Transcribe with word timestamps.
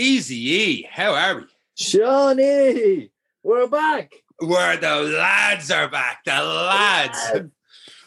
Easy 0.00 0.36
E, 0.50 0.88
how 0.90 1.12
are 1.14 1.36
we? 1.36 1.42
Shawnee, 1.76 3.10
we're 3.42 3.66
back. 3.66 4.14
Where 4.38 4.78
the 4.78 4.96
lads 5.18 5.70
are 5.70 5.90
back, 5.90 6.24
the 6.24 6.42
lads. 6.42 7.18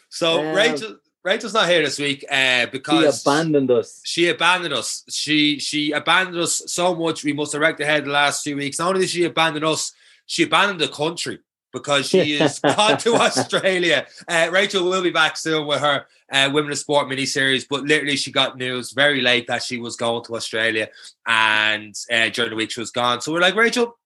So 0.10 0.40
Um, 0.40 0.56
Rachael, 0.56 0.98
Rachael's 1.24 1.54
not 1.54 1.70
here 1.70 1.84
this 1.84 2.00
week 2.00 2.26
uh, 2.32 2.66
because 2.72 3.22
abandoned 3.22 3.70
us. 3.70 4.02
she 4.04 4.28
abandoned 4.28 4.74
us. 4.74 5.04
She 5.08 5.60
she 5.60 5.92
abandoned 5.92 6.40
us 6.40 6.64
so 6.66 6.96
much. 6.96 7.24
We 7.24 7.34
must 7.34 7.54
have 7.54 7.62
wrecked 7.62 7.80
ahead 7.80 8.06
the 8.06 8.10
last 8.12 8.44
few 8.44 8.56
weeks. 8.58 8.80
Not 8.80 8.88
only 8.90 9.02
did 9.02 9.10
she 9.12 9.26
abandon 9.26 9.64
us, 9.64 9.92
she 10.26 10.44
abandoned 10.44 10.80
the 10.80 10.88
country 10.88 11.42
because 11.74 12.08
she 12.08 12.34
is 12.42 12.60
gone 12.60 12.98
to 13.00 13.16
Australia. 13.16 14.06
Uh, 14.28 14.50
Rachael 14.52 14.88
will 14.90 15.02
be 15.02 15.10
back 15.10 15.36
soon 15.36 15.66
with 15.68 15.82
her 15.82 16.06
uh, 16.32 16.50
Women 16.54 16.72
of 16.72 16.78
Sport 16.78 17.10
mini 17.10 17.26
series, 17.26 17.66
but 17.66 17.84
literally 17.84 18.16
she 18.16 18.32
got 18.32 18.58
news 18.58 18.92
very 18.92 19.20
late 19.22 19.48
that 19.48 19.64
she 19.64 19.80
was 19.80 19.96
going 19.96 20.24
to 20.26 20.36
Australia, 20.36 20.88
and 21.28 21.94
uh, 22.12 22.30
during 22.30 22.52
the 22.52 22.56
week 22.56 22.72
she 22.72 22.80
was 22.80 22.92
gone. 22.92 23.20
So 23.22 23.34
we're 23.34 23.42
like, 23.42 23.56
Rachael. 23.56 23.98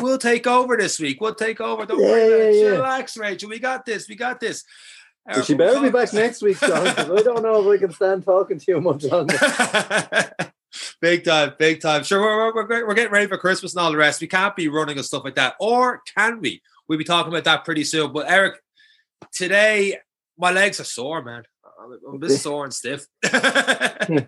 We'll 0.00 0.18
take 0.18 0.48
over 0.48 0.76
this 0.76 0.98
week. 0.98 1.20
We'll 1.20 1.36
take 1.36 1.60
over. 1.60 1.86
Don't 1.86 2.00
Yeah, 2.02 2.06
worry. 2.08 2.26
about 2.26 2.40
it. 2.40 2.54
yeah, 2.56 2.62
yeah. 2.62 2.68
Relax, 2.70 3.16
Rachael. 3.16 3.48
We 3.48 3.60
got 3.60 3.86
this. 3.86 4.08
We 4.08 4.16
got 4.16 4.40
this. 4.40 4.64
She 5.44 5.54
better 5.54 5.80
be 5.80 5.88
back 5.88 6.12
next 6.12 6.42
week, 6.42 6.58
John. 6.58 6.84
I 6.88 7.22
don't 7.22 7.42
know 7.44 7.60
if 7.60 7.66
we 7.66 7.78
can 7.78 7.92
stand 7.92 8.24
talking 8.24 8.58
to 8.58 8.64
you 8.66 8.80
much 8.80 9.04
longer. 9.04 9.38
big 11.00 11.24
time, 11.24 11.52
big 11.58 11.80
time. 11.80 12.02
Sure, 12.02 12.20
we're, 12.20 12.52
we're, 12.54 12.66
we're, 12.66 12.88
we're 12.88 12.94
getting 12.94 13.12
ready 13.12 13.26
for 13.28 13.38
Christmas 13.38 13.72
and 13.74 13.80
all 13.82 13.92
the 13.92 13.96
rest. 13.96 14.20
We 14.20 14.26
can't 14.26 14.56
be 14.56 14.68
running 14.68 14.96
and 14.96 15.06
stuff 15.06 15.22
like 15.24 15.36
that. 15.36 15.54
Or 15.60 16.02
can 16.16 16.40
we? 16.40 16.60
We'll 16.88 16.98
be 16.98 17.04
talking 17.04 17.32
about 17.32 17.44
that 17.44 17.64
pretty 17.64 17.84
soon. 17.84 18.12
But 18.12 18.30
Eric, 18.30 18.60
today, 19.32 19.98
my 20.38 20.50
legs 20.50 20.80
are 20.80 20.84
sore, 20.84 21.22
man. 21.22 21.44
I'm 21.82 22.14
a 22.14 22.18
bit 22.18 22.30
sore 22.30 22.64
and 22.64 22.74
stiff. 22.74 23.06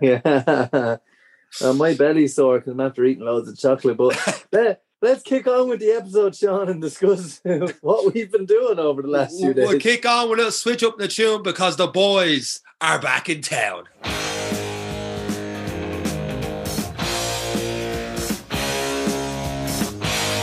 yeah. 0.00 0.96
Uh, 1.62 1.72
my 1.72 1.94
belly's 1.94 2.34
sore 2.34 2.58
because 2.58 2.72
I'm 2.72 2.80
after 2.80 3.04
eating 3.04 3.24
loads 3.24 3.48
of 3.48 3.58
chocolate. 3.58 3.96
But 3.96 4.46
let, 4.52 4.82
let's 5.00 5.22
kick 5.22 5.46
on 5.46 5.68
with 5.68 5.80
the 5.80 5.92
episode, 5.92 6.34
Sean, 6.34 6.68
and 6.68 6.82
discuss 6.82 7.40
what 7.80 8.12
we've 8.12 8.30
been 8.30 8.46
doing 8.46 8.78
over 8.78 9.00
the 9.00 9.08
last 9.08 9.38
few 9.38 9.54
days. 9.54 9.68
we'll 9.68 9.78
kick 9.78 10.04
on 10.04 10.28
with 10.28 10.40
a 10.40 10.52
switch 10.52 10.82
up 10.82 10.98
the 10.98 11.08
tune 11.08 11.42
because 11.42 11.76
the 11.76 11.86
boys 11.86 12.60
are 12.80 12.98
back 12.98 13.28
in 13.28 13.40
town. 13.40 13.84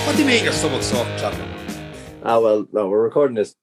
What 0.05 0.16
do 0.16 0.22
you 0.22 0.27
mean 0.27 0.44
your 0.44 0.53
stomach's 0.53 0.88
sore 0.88 1.05
from 1.05 1.17
chocolate? 1.17 1.53
Ah, 2.24 2.40
well, 2.40 2.66
no, 2.72 2.88
we're 2.88 3.04
recording 3.04 3.36
this 3.36 3.56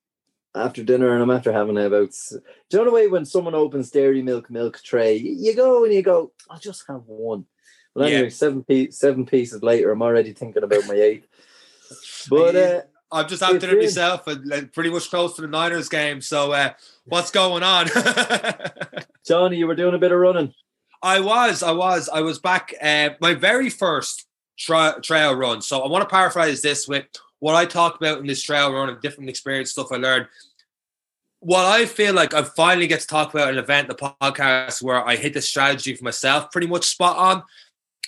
after 0.55 0.83
dinner, 0.85 1.13
and 1.15 1.23
I'm 1.23 1.31
after 1.31 1.53
having 1.53 1.79
about. 1.79 2.11
Do 2.31 2.41
you 2.73 2.79
know 2.79 2.85
the 2.85 2.91
way 2.91 3.07
when 3.09 3.25
someone 3.25 3.55
opens 3.55 3.91
dairy 3.91 4.23
milk 4.23 4.51
milk 4.51 4.81
tray, 4.83 5.17
you 5.17 5.55
go 5.57 5.85
and 5.85 5.95
you 5.95 6.03
go, 6.03 6.33
I'll 6.51 6.59
just 6.59 6.85
have 6.89 7.03
one. 7.07 7.47
Well, 7.95 8.09
Yeah. 8.09 8.17
anyway, 8.17 8.31
seven 8.31 8.63
piece, 8.65 8.99
seven 8.99 9.25
pieces 9.27 9.63
later, 9.63 9.91
I'm 9.91 10.03
already 10.03 10.33
thinking 10.33 10.63
about 10.63 10.87
my 10.87 10.95
eight. 10.95 11.25
But 12.29 12.55
uh, 12.55 12.81
I'm 13.11 13.27
just 13.27 13.43
after 13.43 13.71
it 13.71 13.79
myself 13.83 14.27
and 14.29 14.73
pretty 14.73 14.91
much 14.91 15.11
close 15.11 15.35
to 15.35 15.43
the 15.43 15.49
Niners 15.49 15.89
game. 15.89 16.21
So 16.21 16.53
uh, 16.53 16.75
what's 17.07 17.33
going 17.33 17.65
on? 17.65 17.89
Johnny, 19.27 19.57
you 19.57 19.67
were 19.67 19.75
doing 19.75 19.95
a 19.95 19.99
bit 19.99 20.13
of 20.13 20.19
running. 20.19 20.55
I 21.03 21.19
was, 21.19 21.63
I 21.65 21.73
was, 21.73 22.09
I 22.09 22.21
was 22.21 22.39
back. 22.39 22.75
Uh, 22.81 23.11
my 23.21 23.35
very 23.35 23.71
first 23.71 24.27
tra- 24.57 25.01
trail 25.03 25.35
run. 25.35 25.63
So 25.63 25.81
I 25.81 25.89
want 25.89 26.03
to 26.03 26.09
paraphrase 26.15 26.63
this 26.63 26.87
with 26.87 27.07
what 27.41 27.57
I 27.57 27.65
talk 27.65 27.97
about 27.97 28.21
in 28.21 28.27
this 28.27 28.43
trail 28.43 28.73
run 28.73 28.89
and 28.89 29.01
different 29.01 29.29
experience 29.29 29.73
stuff 29.73 29.89
I 29.91 29.97
learned. 29.97 30.29
What 31.41 31.65
I 31.65 31.87
feel 31.87 32.15
like 32.15 32.35
I 32.35 32.43
finally 32.43 32.87
get 32.87 33.01
to 33.01 33.07
talk 33.07 33.33
about 33.33 33.51
an 33.51 33.59
event, 33.59 33.89
the 33.89 33.95
podcast, 33.95 34.83
where 34.83 35.07
I 35.07 35.17
hit 35.17 35.33
the 35.33 35.41
strategy 35.41 35.95
for 35.95 36.05
myself 36.05 36.53
pretty 36.53 36.67
much 36.67 36.85
spot 36.85 37.17
on. 37.17 37.43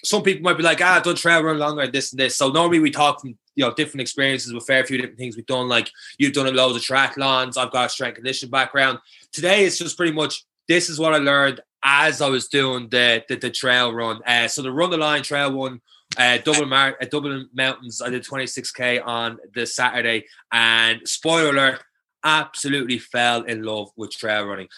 Some 0.04 0.22
people 0.22 0.42
might 0.42 0.58
be 0.58 0.62
like, 0.62 0.80
ah, 0.82 0.96
I've 0.96 1.02
done 1.02 1.16
trail 1.16 1.42
run 1.42 1.58
longer, 1.58 1.82
and 1.82 1.92
this 1.92 2.12
and 2.12 2.20
this. 2.20 2.36
So 2.36 2.50
normally 2.50 2.78
we 2.78 2.90
talk 2.90 3.20
from 3.20 3.38
you 3.54 3.64
know 3.64 3.72
different 3.72 4.02
experiences 4.02 4.52
with 4.52 4.66
fair 4.66 4.84
few 4.84 4.98
different 4.98 5.18
things 5.18 5.36
we've 5.36 5.46
done. 5.46 5.68
Like 5.68 5.90
you've 6.18 6.34
done 6.34 6.46
a 6.46 6.50
loads 6.50 6.76
of 6.76 6.82
triathlons, 6.82 7.56
I've 7.56 7.72
got 7.72 7.86
a 7.86 7.88
strength 7.88 8.16
conditioning 8.16 8.50
background. 8.50 8.98
Today 9.32 9.64
it's 9.64 9.78
just 9.78 9.96
pretty 9.96 10.12
much 10.12 10.44
this 10.68 10.90
is 10.90 10.98
what 10.98 11.14
I 11.14 11.18
learned 11.18 11.60
as 11.84 12.20
I 12.20 12.28
was 12.28 12.48
doing 12.48 12.88
the 12.90 13.24
the, 13.28 13.36
the 13.36 13.50
trail 13.50 13.94
run. 13.94 14.20
Uh, 14.26 14.48
so 14.48 14.62
the 14.62 14.72
run 14.72 14.90
the 14.90 14.96
line 14.96 15.22
trail 15.22 15.52
one, 15.52 15.80
uh, 16.16 16.38
Dublin 16.38 16.68
Mar- 16.68 16.96
uh, 17.00 17.06
Dublin 17.10 17.48
Mountains. 17.54 18.02
I 18.02 18.10
did 18.10 18.24
26k 18.24 19.04
on 19.04 19.38
the 19.54 19.66
Saturday, 19.66 20.26
and 20.52 21.00
spoiler 21.06 21.50
alert, 21.50 21.82
absolutely 22.24 22.98
fell 22.98 23.42
in 23.42 23.62
love 23.62 23.90
with 23.96 24.10
trail 24.10 24.44
running. 24.44 24.68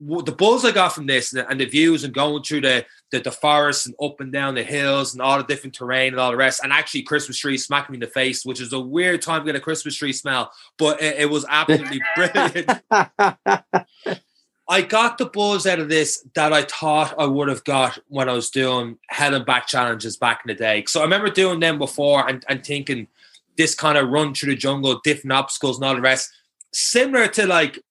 The 0.00 0.30
buzz 0.30 0.64
I 0.64 0.70
got 0.70 0.92
from 0.92 1.06
this 1.06 1.32
and 1.32 1.60
the, 1.60 1.66
views 1.66 2.04
and 2.04 2.14
going 2.14 2.44
through 2.44 2.60
the, 2.60 2.86
the 3.10 3.18
the 3.18 3.32
forest 3.32 3.86
and 3.86 3.96
up 4.00 4.20
and 4.20 4.32
down 4.32 4.54
the 4.54 4.62
hills 4.62 5.12
and 5.12 5.20
all 5.20 5.38
the 5.38 5.44
different 5.44 5.74
terrain 5.74 6.12
and 6.12 6.20
all 6.20 6.30
the 6.30 6.36
rest, 6.36 6.60
and 6.62 6.72
actually 6.72 7.02
Christmas 7.02 7.36
tree 7.36 7.58
smacking 7.58 7.94
me 7.94 7.96
in 7.96 8.00
the 8.00 8.06
face, 8.06 8.44
which 8.44 8.60
is 8.60 8.72
a 8.72 8.78
weird 8.78 9.22
time 9.22 9.40
to 9.40 9.46
get 9.46 9.56
a 9.56 9.60
Christmas 9.60 9.96
tree 9.96 10.12
smell, 10.12 10.52
but 10.78 11.02
it, 11.02 11.22
it 11.22 11.30
was 11.30 11.44
absolutely 11.48 12.00
brilliant. 12.16 12.70
I 14.70 14.82
got 14.82 15.16
the 15.16 15.26
buzz 15.26 15.66
out 15.66 15.78
of 15.78 15.88
this 15.88 16.26
that 16.34 16.52
I 16.52 16.62
thought 16.62 17.14
I 17.18 17.24
would 17.24 17.48
have 17.48 17.64
got 17.64 17.98
when 18.08 18.28
I 18.28 18.34
was 18.34 18.50
doing 18.50 18.98
hell 19.08 19.34
and 19.34 19.46
back 19.46 19.66
challenges 19.66 20.18
back 20.18 20.42
in 20.44 20.48
the 20.48 20.54
day. 20.54 20.84
So 20.86 21.00
I 21.00 21.04
remember 21.04 21.30
doing 21.30 21.58
them 21.58 21.78
before 21.78 22.28
and, 22.28 22.44
and 22.48 22.64
thinking 22.64 23.08
this 23.56 23.74
kind 23.74 23.96
of 23.96 24.10
run 24.10 24.34
through 24.34 24.50
the 24.50 24.56
jungle, 24.56 25.00
different 25.02 25.32
obstacles 25.32 25.78
and 25.78 25.86
all 25.86 25.94
the 25.94 26.02
rest. 26.02 26.30
Similar 26.72 27.28
to 27.28 27.46
like, 27.46 27.82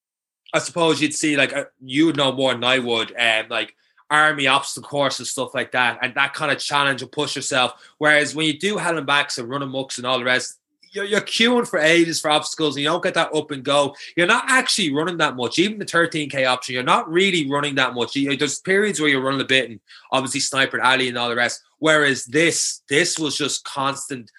I 0.54 0.60
suppose 0.60 1.02
you'd 1.02 1.14
see 1.14 1.36
like 1.36 1.52
uh, 1.52 1.64
you 1.80 2.06
would 2.06 2.16
know 2.16 2.30
more 2.32 2.52
than 2.54 2.62
I 2.62 2.78
would, 2.78 3.12
um, 3.18 3.46
like 3.50 3.74
army 4.08 4.46
obstacle 4.46 4.88
courses, 4.88 5.20
and 5.20 5.26
stuff 5.26 5.54
like 5.54 5.72
that, 5.72 5.98
and 6.00 6.14
that 6.14 6.32
kind 6.32 6.52
of 6.52 6.58
challenge 6.58 7.02
and 7.02 7.12
push 7.12 7.34
yourself. 7.34 7.72
Whereas 7.98 8.34
when 8.34 8.46
you 8.46 8.58
do 8.58 8.78
hell 8.78 8.96
and 8.96 9.06
backs 9.06 9.36
and 9.36 9.48
running 9.48 9.68
mucks 9.68 9.98
and 9.98 10.06
all 10.06 10.18
the 10.18 10.24
rest, 10.24 10.58
you're, 10.98 11.06
you're 11.06 11.20
queuing 11.20 11.66
for 11.66 11.78
ages 11.78 12.20
for 12.20 12.30
obstacles 12.30 12.74
and 12.74 12.82
you 12.82 12.88
don't 12.88 13.02
get 13.02 13.14
that 13.14 13.34
up 13.34 13.50
and 13.50 13.62
go. 13.62 13.94
You're 14.16 14.26
not 14.26 14.44
actually 14.48 14.92
running 14.92 15.18
that 15.18 15.36
much. 15.36 15.58
Even 15.58 15.78
the 15.78 15.84
13k 15.84 16.46
option, 16.46 16.74
you're 16.74 16.82
not 16.82 17.10
really 17.10 17.48
running 17.48 17.76
that 17.76 17.94
much. 17.94 18.16
You, 18.16 18.36
there's 18.36 18.58
periods 18.58 19.00
where 19.00 19.08
you're 19.08 19.22
running 19.22 19.40
a 19.40 19.44
bit 19.44 19.70
and 19.70 19.80
obviously 20.10 20.40
sniper 20.40 20.80
alley 20.80 21.08
and 21.08 21.16
all 21.16 21.28
the 21.28 21.36
rest. 21.36 21.62
Whereas 21.78 22.24
this, 22.24 22.82
this 22.88 23.18
was 23.18 23.36
just 23.36 23.64
constant 23.64 24.30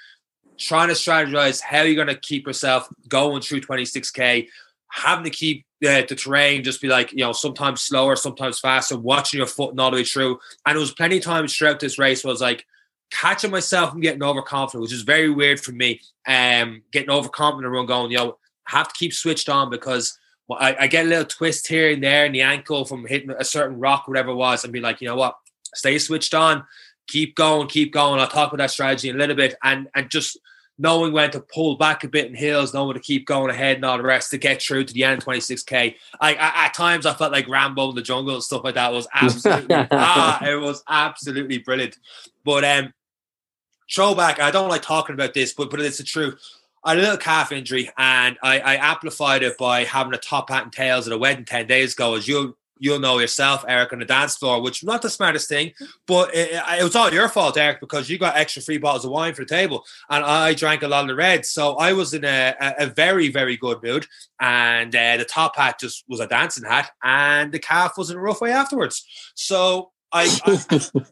trying 0.57 0.89
to 0.89 0.93
strategize 0.93 1.61
how 1.61 1.83
you're 1.83 1.95
going 1.95 2.13
to 2.13 2.19
keep 2.19 2.45
yourself 2.45 2.89
going 3.07 3.41
through 3.41 3.61
26k, 3.61 4.49
having 4.89 5.23
to 5.23 5.29
keep 5.29 5.65
uh, 5.81 6.03
the 6.09 6.15
terrain 6.15 6.61
just 6.61 6.81
be 6.81 6.89
like 6.89 7.13
you 7.13 7.19
know 7.19 7.31
sometimes 7.31 7.81
slower, 7.81 8.17
sometimes 8.17 8.59
faster, 8.59 8.97
watching 8.97 9.37
your 9.37 9.47
foot 9.47 9.71
and 9.71 9.79
all 9.79 9.91
the 9.91 9.95
way 9.95 10.03
through. 10.03 10.37
And 10.65 10.75
it 10.75 10.79
was 10.79 10.91
plenty 10.91 11.19
of 11.19 11.23
times 11.23 11.55
throughout 11.55 11.79
this 11.79 11.97
race 11.97 12.25
was 12.25 12.41
like 12.41 12.65
catching 13.11 13.51
myself 13.51 13.93
and 13.93 14.01
getting 14.01 14.23
overconfident, 14.23 14.81
which 14.81 14.93
is 14.93 15.01
very 15.01 15.29
weird 15.29 15.59
for 15.59 15.71
me. 15.71 16.01
Um, 16.27 16.83
getting 16.91 17.09
overconfident 17.09 17.65
and 17.65 17.73
run 17.73 17.85
going, 17.85 18.11
you 18.11 18.17
know, 18.17 18.37
have 18.65 18.87
to 18.87 18.93
keep 18.93 19.13
switched 19.13 19.49
on 19.49 19.69
because 19.69 20.17
well, 20.47 20.59
I, 20.59 20.75
I 20.81 20.87
get 20.87 21.05
a 21.05 21.09
little 21.09 21.25
twist 21.25 21.67
here 21.67 21.91
and 21.91 22.03
there 22.03 22.25
in 22.25 22.31
the 22.31 22.41
ankle 22.41 22.85
from 22.85 23.05
hitting 23.05 23.29
a 23.31 23.43
certain 23.43 23.79
rock, 23.79 24.07
whatever 24.07 24.31
it 24.31 24.35
was, 24.35 24.63
and 24.63 24.73
be 24.73 24.79
like, 24.79 25.01
you 25.01 25.07
know 25.07 25.15
what, 25.15 25.35
stay 25.75 25.97
switched 25.99 26.33
on, 26.33 26.63
keep 27.07 27.35
going, 27.35 27.67
keep 27.67 27.93
going. 27.93 28.19
I'll 28.19 28.27
talk 28.27 28.51
about 28.51 28.63
that 28.63 28.71
strategy 28.71 29.09
in 29.09 29.15
a 29.15 29.19
little 29.19 29.35
bit, 29.35 29.55
and 29.63 29.87
and 29.95 30.09
just 30.09 30.39
knowing 30.79 31.11
when 31.11 31.29
to 31.29 31.41
pull 31.41 31.75
back 31.75 32.03
a 32.03 32.07
bit 32.07 32.27
in 32.27 32.33
hills, 32.33 32.73
knowing 32.73 32.93
to 32.93 33.01
keep 33.01 33.27
going 33.27 33.51
ahead 33.51 33.75
and 33.75 33.85
all 33.85 33.97
the 33.97 34.03
rest 34.03 34.31
to 34.31 34.37
get 34.37 34.61
through 34.61 34.85
to 34.85 34.93
the 34.93 35.03
end 35.03 35.23
26k. 35.23 35.95
I, 36.21 36.33
I 36.33 36.65
at 36.65 36.73
times 36.73 37.05
I 37.05 37.13
felt 37.13 37.33
like 37.33 37.49
Rambo 37.49 37.89
in 37.89 37.95
the 37.95 38.01
jungle 38.01 38.33
and 38.33 38.43
stuff 38.43 38.63
like 38.63 38.75
that 38.75 38.91
It 38.91 38.95
was 38.95 39.07
absolutely 39.13 39.75
ah, 39.91 40.43
it 40.43 40.55
was 40.55 40.83
absolutely 40.87 41.59
brilliant. 41.59 41.97
But 42.45 42.63
um 42.63 42.93
throwback, 43.91 44.39
I 44.39 44.51
don't 44.51 44.69
like 44.69 44.81
talking 44.81 45.13
about 45.13 45.33
this, 45.33 45.53
but 45.53 45.69
but 45.69 45.81
it's 45.81 45.97
the 45.97 46.03
truth. 46.03 46.41
I 46.83 46.91
had 46.91 46.99
a 46.99 47.01
little 47.01 47.17
calf 47.17 47.51
injury 47.51 47.89
and 47.97 48.37
I, 48.41 48.59
I 48.59 48.91
amplified 48.91 49.43
it 49.43 49.57
by 49.57 49.83
having 49.83 50.13
a 50.13 50.17
top 50.17 50.49
hat 50.49 50.63
and 50.63 50.71
tails 50.71 51.07
at 51.07 51.13
a 51.13 51.17
wedding 51.17 51.43
10 51.43 51.67
days 51.67 51.93
ago, 51.93 52.15
as 52.15 52.25
you'll 52.27 52.55
you'll 52.79 52.99
know 52.99 53.19
yourself, 53.19 53.65
Eric, 53.67 53.91
on 53.91 53.99
the 53.99 54.05
dance 54.05 54.37
floor, 54.37 54.61
which 54.61 54.83
not 54.83 55.01
the 55.01 55.09
smartest 55.09 55.49
thing, 55.49 55.73
but 56.07 56.33
it, 56.33 56.51
it 56.53 56.83
was 56.83 56.95
all 56.95 57.13
your 57.13 57.27
fault, 57.27 57.57
Eric, 57.57 57.81
because 57.81 58.09
you 58.09 58.17
got 58.17 58.37
extra 58.37 58.61
free 58.61 58.77
bottles 58.77 59.03
of 59.03 59.11
wine 59.11 59.33
for 59.33 59.43
the 59.43 59.49
table 59.49 59.83
and 60.09 60.23
I 60.23 60.53
drank 60.53 60.81
a 60.81 60.87
lot 60.87 61.01
of 61.01 61.09
the 61.09 61.15
red. 61.15 61.45
So 61.45 61.75
I 61.75 61.93
was 61.93 62.13
in 62.13 62.23
a, 62.23 62.55
a, 62.79 62.87
very, 62.87 63.27
very 63.27 63.57
good 63.57 63.83
mood. 63.83 64.07
And 64.39 64.95
uh, 64.95 65.17
the 65.17 65.25
top 65.25 65.57
hat 65.57 65.79
just 65.79 66.05
was 66.07 66.21
a 66.21 66.27
dancing 66.27 66.63
hat 66.63 66.91
and 67.03 67.51
the 67.51 67.59
calf 67.59 67.97
was 67.97 68.09
in 68.09 68.17
a 68.17 68.21
rough 68.21 68.41
way 68.41 68.51
afterwards. 68.51 69.05
So 69.35 69.91
I, 70.11 70.23
I, 70.45 70.55
so 70.55 70.91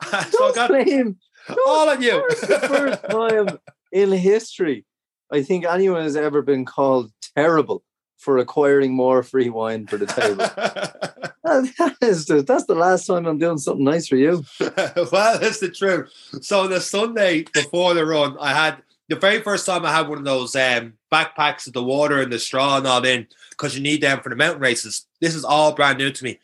I 0.00 0.52
got 0.54 0.68
blame. 0.68 1.18
All 1.66 1.88
of 1.88 2.02
you. 2.02 2.24
The 2.40 2.58
first 2.68 3.04
time 3.10 3.58
in 3.92 4.12
history 4.12 4.84
I 5.32 5.42
think 5.42 5.64
anyone 5.64 6.02
has 6.02 6.16
ever 6.16 6.42
been 6.42 6.64
called 6.64 7.12
terrible 7.36 7.82
for 8.18 8.38
acquiring 8.38 8.92
more 8.92 9.22
free 9.22 9.48
wine 9.48 9.86
for 9.86 9.96
the 9.96 10.06
table. 10.06 10.36
that 11.44 11.96
is 12.02 12.26
the, 12.26 12.42
that's 12.42 12.64
the 12.64 12.74
last 12.74 13.06
time 13.06 13.26
I'm 13.26 13.38
doing 13.38 13.58
something 13.58 13.84
nice 13.84 14.08
for 14.08 14.16
you. 14.16 14.44
well, 14.60 15.38
that's 15.38 15.60
the 15.60 15.70
truth. 15.74 16.12
So 16.42 16.66
the 16.68 16.80
Sunday 16.80 17.44
before 17.54 17.94
the 17.94 18.04
run, 18.04 18.36
I 18.40 18.52
had 18.52 18.82
the 19.08 19.16
very 19.16 19.40
first 19.40 19.66
time 19.66 19.86
I 19.86 19.92
had 19.92 20.08
one 20.08 20.18
of 20.18 20.24
those 20.24 20.54
um, 20.54 20.94
backpacks 21.12 21.64
with 21.64 21.74
the 21.74 21.82
water 21.82 22.20
and 22.20 22.32
the 22.32 22.38
straw 22.38 22.76
and 22.76 22.86
all 22.86 23.04
in 23.04 23.26
because 23.50 23.74
you 23.74 23.82
need 23.82 24.02
them 24.02 24.20
for 24.20 24.28
the 24.28 24.36
mountain 24.36 24.60
races. 24.60 25.06
This 25.20 25.34
is 25.34 25.44
all 25.44 25.74
brand 25.74 25.98
new 25.98 26.10
to 26.10 26.24
me. 26.24 26.38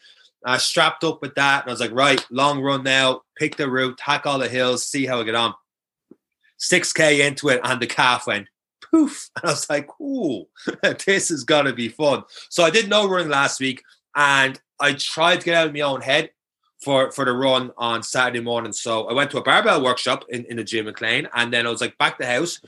I 0.46 0.58
strapped 0.58 1.04
up 1.04 1.20
with 1.22 1.34
that, 1.34 1.62
and 1.62 1.70
I 1.70 1.72
was 1.72 1.80
like, 1.80 1.92
right, 1.92 2.24
long 2.30 2.62
run 2.62 2.82
now. 2.82 3.22
Pick 3.36 3.56
the 3.56 3.68
route, 3.68 3.98
tack 3.98 4.26
all 4.26 4.38
the 4.38 4.48
hills, 4.48 4.86
see 4.86 5.06
how 5.06 5.20
I 5.20 5.24
get 5.24 5.34
on. 5.34 5.54
6K 6.60 7.26
into 7.26 7.48
it, 7.48 7.60
and 7.64 7.80
the 7.80 7.86
calf 7.86 8.26
went 8.26 8.48
poof. 8.90 9.30
And 9.36 9.50
I 9.50 9.52
was 9.52 9.68
like, 9.68 9.88
ooh, 10.00 10.46
this 11.06 11.30
is 11.30 11.44
going 11.44 11.66
to 11.66 11.72
be 11.72 11.88
fun. 11.88 12.22
So 12.48 12.64
I 12.64 12.70
did 12.70 12.88
no 12.88 13.08
run 13.08 13.28
last 13.28 13.60
week, 13.60 13.82
and 14.14 14.60
I 14.80 14.94
tried 14.94 15.40
to 15.40 15.44
get 15.44 15.54
out 15.54 15.66
of 15.68 15.74
my 15.74 15.80
own 15.80 16.00
head 16.00 16.30
for, 16.82 17.10
for 17.10 17.24
the 17.24 17.32
run 17.32 17.72
on 17.76 18.02
Saturday 18.02 18.40
morning. 18.40 18.72
So 18.72 19.08
I 19.08 19.12
went 19.12 19.30
to 19.32 19.38
a 19.38 19.42
barbell 19.42 19.82
workshop 19.82 20.24
in, 20.28 20.44
in 20.46 20.56
the 20.56 20.64
gym 20.64 20.88
in 20.88 21.28
and 21.34 21.52
then 21.52 21.66
I 21.66 21.70
was 21.70 21.80
like 21.80 21.96
back 21.98 22.18
to 22.18 22.24
the 22.24 22.30
house, 22.30 22.60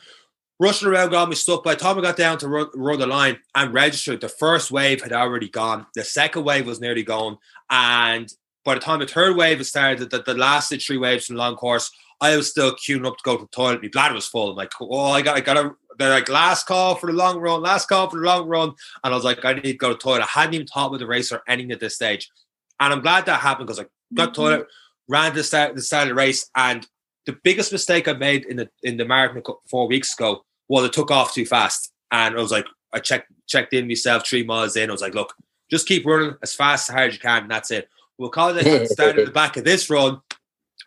rushing 0.59 0.89
around, 0.89 1.11
got 1.11 1.29
my 1.29 1.35
stuff. 1.35 1.63
By 1.63 1.75
the 1.75 1.81
time 1.81 1.99
I 1.99 2.03
got 2.03 2.17
down 2.17 2.39
to 2.39 2.49
run, 2.49 2.69
run 2.75 2.99
the 2.99 3.07
line 3.07 3.39
and 3.55 3.73
registered, 3.73 4.21
the 4.21 4.29
first 4.29 4.71
wave 4.71 5.03
had 5.03 5.13
already 5.13 5.49
gone. 5.49 5.87
The 5.95 6.05
second 6.05 6.45
wave 6.45 6.67
was 6.67 6.81
nearly 6.81 7.03
gone. 7.03 7.39
And 7.71 8.33
by 8.65 8.75
the 8.75 8.81
time 8.81 9.01
the 9.01 9.07
third 9.07 9.37
wave 9.37 9.59
had 9.59 9.67
started, 9.67 10.11
the, 10.11 10.23
the 10.23 10.35
last 10.35 10.73
three 10.87 10.99
waves 10.99 11.29
in 11.29 11.37
the 11.37 11.43
long 11.43 11.57
course, 11.57 11.91
I 12.21 12.37
was 12.37 12.51
still 12.51 12.73
queuing 12.73 13.07
up 13.07 13.17
to 13.17 13.23
go 13.23 13.37
to 13.37 13.43
the 13.43 13.49
toilet. 13.49 13.83
My 13.83 13.89
bladder 13.89 14.15
was 14.15 14.27
full. 14.27 14.51
I'm 14.51 14.57
like, 14.57 14.73
oh, 14.81 15.11
I 15.11 15.23
got, 15.23 15.37
I 15.37 15.41
got 15.41 15.55
to. 15.55 15.77
They're 15.99 16.11
like, 16.11 16.29
last 16.29 16.67
call 16.67 16.95
for 16.95 17.07
the 17.07 17.13
long 17.13 17.41
run, 17.41 17.61
last 17.61 17.89
call 17.89 18.09
for 18.09 18.19
the 18.19 18.27
long 18.27 18.47
run. 18.47 18.69
And 19.03 19.13
I 19.13 19.17
was 19.17 19.25
like, 19.25 19.45
I 19.45 19.55
need 19.55 19.63
to 19.63 19.73
go 19.75 19.89
to 19.89 19.95
the 19.95 20.01
toilet. 20.01 20.23
I 20.23 20.27
hadn't 20.27 20.55
even 20.55 20.67
thought 20.67 20.87
about 20.87 21.01
the 21.01 21.07
race 21.07 21.33
or 21.33 21.43
anything 21.49 21.73
at 21.73 21.81
this 21.81 21.97
stage. 21.97 22.31
And 22.79 22.93
I'm 22.93 23.01
glad 23.01 23.27
that 23.27 23.41
happened 23.41 23.67
because 23.67 23.81
I 23.81 23.87
got 24.15 24.29
mm-hmm. 24.29 24.43
toilet, 24.43 24.67
ran 25.09 25.33
to 25.33 25.39
the 25.39 25.45
start, 25.45 25.75
the 25.75 25.83
start 25.83 26.05
of 26.05 26.09
the 26.11 26.15
race. 26.15 26.49
And 26.55 26.87
the 27.27 27.37
biggest 27.43 27.73
mistake 27.73 28.07
I 28.07 28.13
made 28.13 28.47
in 28.47 28.57
the 28.57 28.69
in 28.83 28.97
the 28.97 29.05
marathon 29.05 29.43
four 29.69 29.89
weeks 29.89 30.15
ago 30.15 30.45
was 30.69 30.85
it 30.85 30.93
took 30.93 31.11
off 31.11 31.35
too 31.35 31.47
fast. 31.47 31.93
And 32.11 32.37
I 32.37 32.41
was 32.41 32.53
like, 32.53 32.67
I 32.93 33.01
checked 33.01 33.33
checked 33.47 33.75
in 33.75 33.89
myself 33.89 34.27
three 34.27 34.45
miles 34.45 34.77
in. 34.77 34.89
I 34.89 34.93
was 34.93 35.03
like, 35.03 35.15
look, 35.15 35.35
just 35.71 35.87
keep 35.87 36.07
running 36.07 36.35
as 36.43 36.55
fast 36.55 36.89
as 36.89 36.95
hard 36.95 37.09
as 37.09 37.15
you 37.15 37.21
can, 37.21 37.43
and 37.43 37.51
that's 37.51 37.71
it. 37.71 37.89
We'll 38.17 38.31
call 38.31 38.57
it 38.57 38.89
start 38.89 39.19
at 39.19 39.27
the 39.27 39.33
back 39.33 39.57
of 39.57 39.65
this 39.65 39.89
run. 39.89 40.21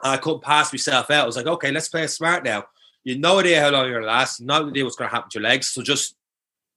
I 0.03 0.17
couldn't 0.17 0.41
pass 0.41 0.73
myself 0.73 1.11
out. 1.11 1.23
I 1.23 1.25
was 1.25 1.37
like, 1.37 1.47
okay, 1.47 1.71
let's 1.71 1.87
play 1.87 2.05
smart 2.07 2.43
now. 2.43 2.65
You 3.03 3.17
no 3.17 3.39
idea 3.39 3.61
how 3.61 3.69
long 3.69 3.85
you're 3.85 3.99
gonna 3.99 4.11
last, 4.11 4.41
no 4.41 4.67
idea 4.67 4.83
what's 4.83 4.95
gonna 4.95 5.09
happen 5.09 5.29
to 5.31 5.39
your 5.39 5.47
legs. 5.47 5.67
So 5.67 5.81
just 5.81 6.15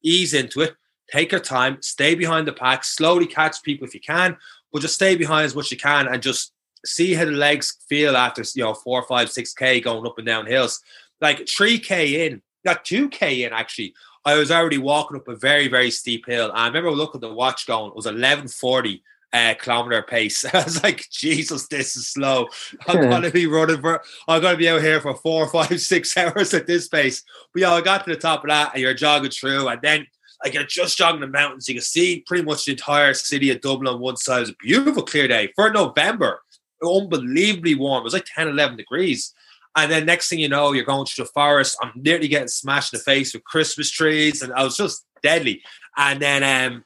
ease 0.02 0.34
into 0.34 0.60
it, 0.60 0.74
take 1.10 1.32
your 1.32 1.40
time, 1.40 1.78
stay 1.80 2.14
behind 2.14 2.46
the 2.46 2.52
pack, 2.52 2.84
slowly 2.84 3.26
catch 3.26 3.62
people 3.62 3.86
if 3.86 3.94
you 3.94 4.00
can, 4.00 4.36
but 4.72 4.82
just 4.82 4.94
stay 4.94 5.16
behind 5.16 5.44
as 5.44 5.54
much 5.54 5.66
as 5.66 5.72
you 5.72 5.78
can 5.78 6.08
and 6.08 6.22
just 6.22 6.52
see 6.84 7.14
how 7.14 7.24
the 7.24 7.30
legs 7.30 7.78
feel 7.88 8.16
after 8.16 8.42
you 8.54 8.62
know 8.62 8.74
four, 8.74 9.02
five, 9.02 9.30
six 9.30 9.52
K 9.52 9.80
going 9.80 10.06
up 10.06 10.18
and 10.18 10.26
down 10.26 10.46
hills. 10.46 10.80
Like 11.20 11.48
three 11.48 11.78
K 11.78 12.26
in, 12.26 12.42
not 12.64 12.84
two 12.84 13.08
K 13.08 13.44
in 13.44 13.52
actually. 13.52 13.94
I 14.24 14.36
was 14.36 14.50
already 14.50 14.78
walking 14.78 15.16
up 15.16 15.28
a 15.28 15.36
very, 15.36 15.68
very 15.68 15.90
steep 15.90 16.26
hill. 16.26 16.50
I 16.54 16.66
remember 16.66 16.90
looking 16.90 17.18
at 17.18 17.20
the 17.22 17.32
watch 17.32 17.66
going, 17.66 17.88
it 17.88 17.96
was 17.96 18.06
1140 18.06 19.02
uh, 19.34 19.54
kilometer 19.60 20.02
pace. 20.02 20.44
I 20.54 20.64
was 20.64 20.82
like, 20.82 21.06
Jesus, 21.10 21.66
this 21.66 21.96
is 21.96 22.08
slow. 22.08 22.48
I'm 22.86 23.08
gonna 23.10 23.30
be 23.30 23.46
running 23.46 23.80
for 23.80 24.02
I'm 24.28 24.40
gonna 24.40 24.56
be 24.56 24.68
out 24.68 24.80
here 24.80 25.00
for 25.00 25.14
four, 25.16 25.48
five, 25.50 25.80
six 25.80 26.16
hours 26.16 26.54
at 26.54 26.66
this 26.66 26.88
pace. 26.88 27.22
But 27.52 27.62
yeah, 27.62 27.72
I 27.72 27.80
got 27.80 28.04
to 28.04 28.10
the 28.10 28.20
top 28.20 28.44
of 28.44 28.48
that 28.48 28.72
and 28.72 28.82
you're 28.82 28.94
jogging 28.94 29.30
through, 29.30 29.68
and 29.68 29.82
then 29.82 30.06
like 30.42 30.54
you're 30.54 30.64
just 30.64 30.96
jogging 30.96 31.20
the 31.20 31.26
mountains. 31.26 31.68
You 31.68 31.74
can 31.74 31.82
see 31.82 32.20
pretty 32.26 32.44
much 32.44 32.64
the 32.64 32.72
entire 32.72 33.12
city 33.12 33.50
of 33.50 33.60
Dublin 33.60 33.92
on 33.92 34.00
one 34.00 34.16
side. 34.16 34.38
It 34.38 34.40
was 34.40 34.50
a 34.50 34.56
beautiful 34.60 35.02
clear 35.02 35.26
day 35.28 35.52
for 35.56 35.70
November. 35.70 36.40
Unbelievably 36.82 37.76
warm. 37.76 38.02
It 38.02 38.04
was 38.04 38.12
like 38.12 38.26
10, 38.34 38.48
11 38.48 38.76
degrees. 38.76 39.34
And 39.76 39.90
then 39.90 40.06
next 40.06 40.28
thing 40.28 40.38
you 40.38 40.48
know, 40.48 40.72
you're 40.72 40.84
going 40.84 41.06
through 41.06 41.24
the 41.24 41.30
forest. 41.30 41.76
I'm 41.82 41.92
nearly 41.96 42.28
getting 42.28 42.48
smashed 42.48 42.92
in 42.92 42.98
the 42.98 43.04
face 43.04 43.34
with 43.34 43.44
Christmas 43.44 43.90
trees, 43.90 44.42
and 44.42 44.52
I 44.52 44.62
was 44.62 44.76
just 44.76 45.04
deadly. 45.22 45.62
And 45.96 46.20
then 46.20 46.42
um, 46.44 46.84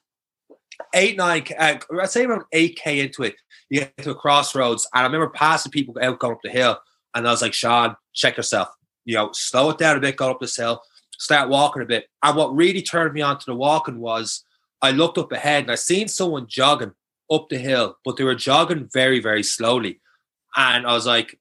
eight, 0.94 1.16
nine, 1.16 1.44
uh, 1.58 1.76
I'd 2.00 2.10
say 2.10 2.24
around 2.24 2.44
8K 2.54 3.04
into 3.04 3.24
it, 3.24 3.36
you 3.68 3.80
get 3.80 3.96
to 3.98 4.10
a 4.10 4.14
crossroads. 4.14 4.88
And 4.94 5.02
I 5.02 5.04
remember 5.04 5.28
passing 5.28 5.72
people 5.72 5.96
out 6.00 6.18
going 6.18 6.34
up 6.34 6.40
the 6.42 6.50
hill. 6.50 6.78
And 7.14 7.26
I 7.26 7.30
was 7.30 7.42
like, 7.42 7.54
Sean, 7.54 7.96
check 8.14 8.36
yourself. 8.36 8.68
You 9.04 9.16
know, 9.16 9.30
slow 9.32 9.70
it 9.70 9.78
down 9.78 9.96
a 9.96 10.00
bit, 10.00 10.16
go 10.16 10.30
up 10.30 10.40
this 10.40 10.56
hill, 10.56 10.82
start 11.18 11.48
walking 11.48 11.82
a 11.82 11.86
bit. 11.86 12.06
And 12.22 12.36
what 12.36 12.54
really 12.54 12.82
turned 12.82 13.14
me 13.14 13.22
on 13.22 13.38
to 13.38 13.46
the 13.46 13.54
walking 13.54 13.98
was 13.98 14.44
I 14.82 14.90
looked 14.92 15.18
up 15.18 15.32
ahead 15.32 15.64
and 15.64 15.72
I 15.72 15.76
seen 15.76 16.08
someone 16.08 16.46
jogging 16.46 16.92
up 17.30 17.48
the 17.48 17.58
hill, 17.58 17.96
but 18.04 18.16
they 18.16 18.24
were 18.24 18.34
jogging 18.34 18.88
very, 18.92 19.20
very 19.20 19.42
slowly. 19.42 20.00
And 20.56 20.86
I 20.86 20.92
was 20.92 21.06
like, 21.06 21.38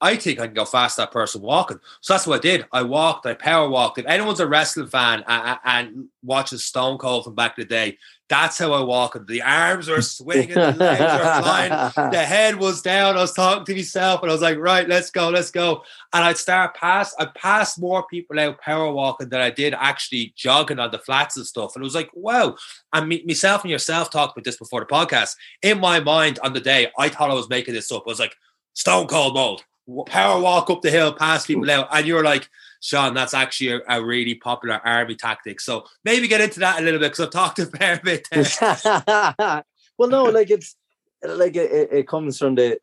I 0.00 0.16
think 0.16 0.40
I 0.40 0.46
can 0.46 0.54
go 0.54 0.64
fast 0.64 0.96
that 0.96 1.10
person 1.10 1.42
walking. 1.42 1.78
So 2.00 2.14
that's 2.14 2.26
what 2.26 2.38
I 2.38 2.40
did. 2.40 2.66
I 2.72 2.82
walked, 2.82 3.26
I 3.26 3.34
power 3.34 3.68
walked. 3.68 3.98
If 3.98 4.06
anyone's 4.06 4.40
a 4.40 4.46
wrestling 4.46 4.88
fan 4.88 5.22
and, 5.26 5.58
and 5.64 6.08
watches 6.22 6.64
Stone 6.64 6.98
Cold 6.98 7.24
from 7.24 7.34
back 7.34 7.58
in 7.58 7.62
the 7.62 7.68
day, 7.68 7.98
that's 8.30 8.58
how 8.58 8.72
I 8.72 8.82
walk. 8.82 9.18
The 9.26 9.42
arms 9.42 9.88
are 9.88 10.00
swinging, 10.00 10.54
the 10.54 10.72
legs 10.72 11.00
are 11.00 11.42
flying, 11.42 11.70
the 12.12 12.24
head 12.24 12.56
was 12.56 12.80
down. 12.80 13.18
I 13.18 13.20
was 13.20 13.34
talking 13.34 13.64
to 13.66 13.74
myself 13.74 14.22
and 14.22 14.30
I 14.30 14.34
was 14.34 14.40
like, 14.40 14.56
right, 14.56 14.88
let's 14.88 15.10
go, 15.10 15.28
let's 15.28 15.50
go. 15.50 15.82
And 16.14 16.24
I'd 16.24 16.38
start 16.38 16.76
past, 16.76 17.14
I 17.18 17.26
passed 17.26 17.78
more 17.78 18.06
people 18.06 18.38
out 18.40 18.60
power 18.60 18.90
walking 18.92 19.28
than 19.28 19.40
I 19.40 19.50
did 19.50 19.74
actually 19.74 20.32
jogging 20.34 20.78
on 20.78 20.92
the 20.92 20.98
flats 20.98 21.36
and 21.36 21.46
stuff. 21.46 21.74
And 21.74 21.82
it 21.82 21.84
was 21.84 21.94
like, 21.94 22.10
wow. 22.14 22.56
And 22.92 23.08
me, 23.08 23.22
myself 23.26 23.64
and 23.64 23.70
yourself 23.70 24.10
talked 24.10 24.38
about 24.38 24.44
this 24.44 24.56
before 24.56 24.80
the 24.80 24.86
podcast. 24.86 25.34
In 25.60 25.80
my 25.80 26.00
mind 26.00 26.38
on 26.42 26.54
the 26.54 26.60
day, 26.60 26.88
I 26.98 27.10
thought 27.10 27.30
I 27.30 27.34
was 27.34 27.50
making 27.50 27.74
this 27.74 27.92
up. 27.92 28.04
I 28.06 28.10
was 28.10 28.20
like, 28.20 28.36
Stone 28.74 29.08
Cold 29.08 29.34
mode 29.34 29.60
power 30.06 30.40
walk 30.40 30.70
up 30.70 30.82
the 30.82 30.90
hill, 30.90 31.12
pass 31.12 31.46
people 31.46 31.70
out, 31.70 31.88
and 31.92 32.06
you're 32.06 32.24
like, 32.24 32.48
Sean, 32.80 33.14
that's 33.14 33.34
actually 33.34 33.72
a, 33.72 33.80
a, 33.88 34.04
really 34.04 34.34
popular 34.34 34.80
army 34.84 35.14
tactic. 35.14 35.60
So 35.60 35.84
maybe 36.04 36.28
get 36.28 36.40
into 36.40 36.60
that 36.60 36.80
a 36.80 36.82
little 36.82 37.00
bit 37.00 37.12
because 37.12 37.26
I've 37.26 37.32
talked 37.32 37.58
a 37.58 37.66
fair 37.66 38.00
bit. 38.02 38.26
well, 39.98 40.08
no, 40.08 40.24
like 40.24 40.50
it's 40.50 40.76
like 41.22 41.56
it, 41.56 41.88
it 41.92 42.08
comes 42.08 42.38
from 42.38 42.54
the. 42.54 42.78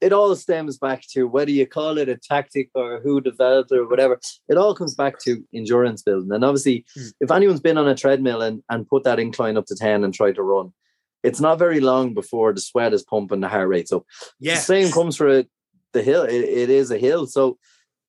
It 0.00 0.12
all 0.12 0.36
stems 0.36 0.76
back 0.76 1.02
to 1.12 1.24
whether 1.24 1.50
you 1.50 1.66
call 1.66 1.96
it 1.96 2.10
a 2.10 2.16
tactic 2.16 2.68
or 2.74 3.00
who 3.00 3.22
developed 3.22 3.72
it 3.72 3.78
or 3.78 3.88
whatever. 3.88 4.20
It 4.48 4.58
all 4.58 4.74
comes 4.74 4.94
back 4.94 5.18
to 5.20 5.42
endurance 5.54 6.02
building. 6.02 6.30
And 6.30 6.44
obviously, 6.44 6.84
mm. 6.98 7.12
if 7.20 7.30
anyone's 7.30 7.60
been 7.60 7.78
on 7.78 7.88
a 7.88 7.94
treadmill 7.94 8.42
and, 8.42 8.62
and 8.68 8.86
put 8.86 9.04
that 9.04 9.18
incline 9.18 9.56
up 9.56 9.64
to 9.66 9.76
10 9.76 10.04
and 10.04 10.12
tried 10.12 10.34
to 10.34 10.42
run, 10.42 10.74
it's 11.22 11.40
not 11.40 11.58
very 11.58 11.80
long 11.80 12.12
before 12.12 12.52
the 12.52 12.60
sweat 12.60 12.92
is 12.92 13.02
pumping, 13.02 13.40
the 13.40 13.48
heart 13.48 13.68
rate's 13.68 13.92
up. 13.92 14.04
Yeah. 14.38 14.56
The 14.56 14.60
same 14.60 14.92
comes 14.92 15.16
for 15.16 15.38
a, 15.38 15.46
the 15.94 16.02
hill. 16.02 16.24
It, 16.24 16.44
it 16.44 16.70
is 16.70 16.90
a 16.90 16.98
hill. 16.98 17.26
So 17.26 17.58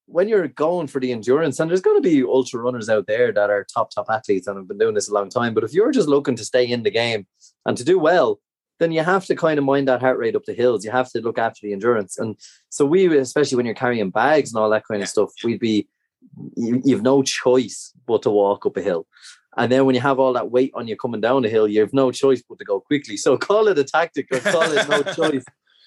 when 0.08 0.28
you're 0.28 0.48
going 0.48 0.88
for 0.88 1.00
the 1.00 1.12
endurance, 1.12 1.60
and 1.60 1.70
there's 1.70 1.82
going 1.82 2.02
to 2.02 2.08
be 2.08 2.24
ultra 2.24 2.60
runners 2.60 2.90
out 2.90 3.08
there 3.08 3.32
that 3.32 3.50
are 3.50 3.66
top, 3.74 3.92
top 3.92 4.08
athletes 4.10 4.48
and 4.48 4.58
have 4.58 4.68
been 4.68 4.78
doing 4.78 4.94
this 4.94 5.10
a 5.10 5.14
long 5.14 5.30
time. 5.30 5.54
But 5.54 5.64
if 5.64 5.74
you're 5.74 5.92
just 5.92 6.08
looking 6.08 6.36
to 6.36 6.46
stay 6.46 6.66
in 6.66 6.84
the 6.84 6.92
game 6.92 7.26
and 7.66 7.78
to 7.78 7.84
do 7.84 7.98
well, 7.98 8.40
then 8.80 8.92
you 8.92 9.04
have 9.04 9.26
to 9.26 9.36
kind 9.36 9.58
of 9.58 9.66
mind 9.66 9.88
that 9.88 10.02
heart 10.02 10.18
rate 10.18 10.36
up 10.36 10.44
the 10.46 10.54
hills. 10.54 10.84
You 10.84 10.92
have 10.92 11.10
to 11.12 11.22
look 11.22 11.40
after 11.40 11.60
the 11.64 11.74
endurance. 11.74 12.18
And 12.18 12.36
so 12.70 12.86
we, 12.86 13.18
especially 13.18 13.56
when 13.56 13.66
you're 13.66 13.74
carrying 13.74 14.10
bags 14.10 14.54
and 14.54 14.62
all 14.62 14.70
that 14.70 14.84
kind 14.86 15.02
of 15.02 15.08
stuff, 15.08 15.32
we'd 15.44 15.60
be, 15.60 15.88
you, 16.58 16.82
you 16.84 16.96
have 16.96 17.04
no 17.04 17.24
choice 17.24 17.94
but 18.06 18.22
to 18.24 18.30
walk 18.30 18.66
up 18.66 18.78
a 18.78 18.82
hill. 18.82 19.08
And 19.58 19.72
then 19.72 19.86
when 19.86 19.96
you 19.96 20.02
have 20.02 20.20
all 20.20 20.34
that 20.34 20.52
weight 20.52 20.72
on 20.76 20.88
you 20.88 20.98
coming 20.98 21.22
down 21.22 21.44
the 21.44 21.50
hill, 21.50 21.68
you 21.68 21.80
have 21.80 21.94
no 21.94 22.12
choice 22.12 22.44
but 22.48 22.60
to 22.60 22.66
go 22.66 22.82
quickly. 22.82 23.18
So 23.18 23.38
call 23.40 23.68
it 23.70 23.80
a 23.80 23.84
tactic 23.84 24.28
or 24.32 24.40
call 24.40 24.64
it 24.64 24.90
no 24.90 25.04
choice. 25.14 25.46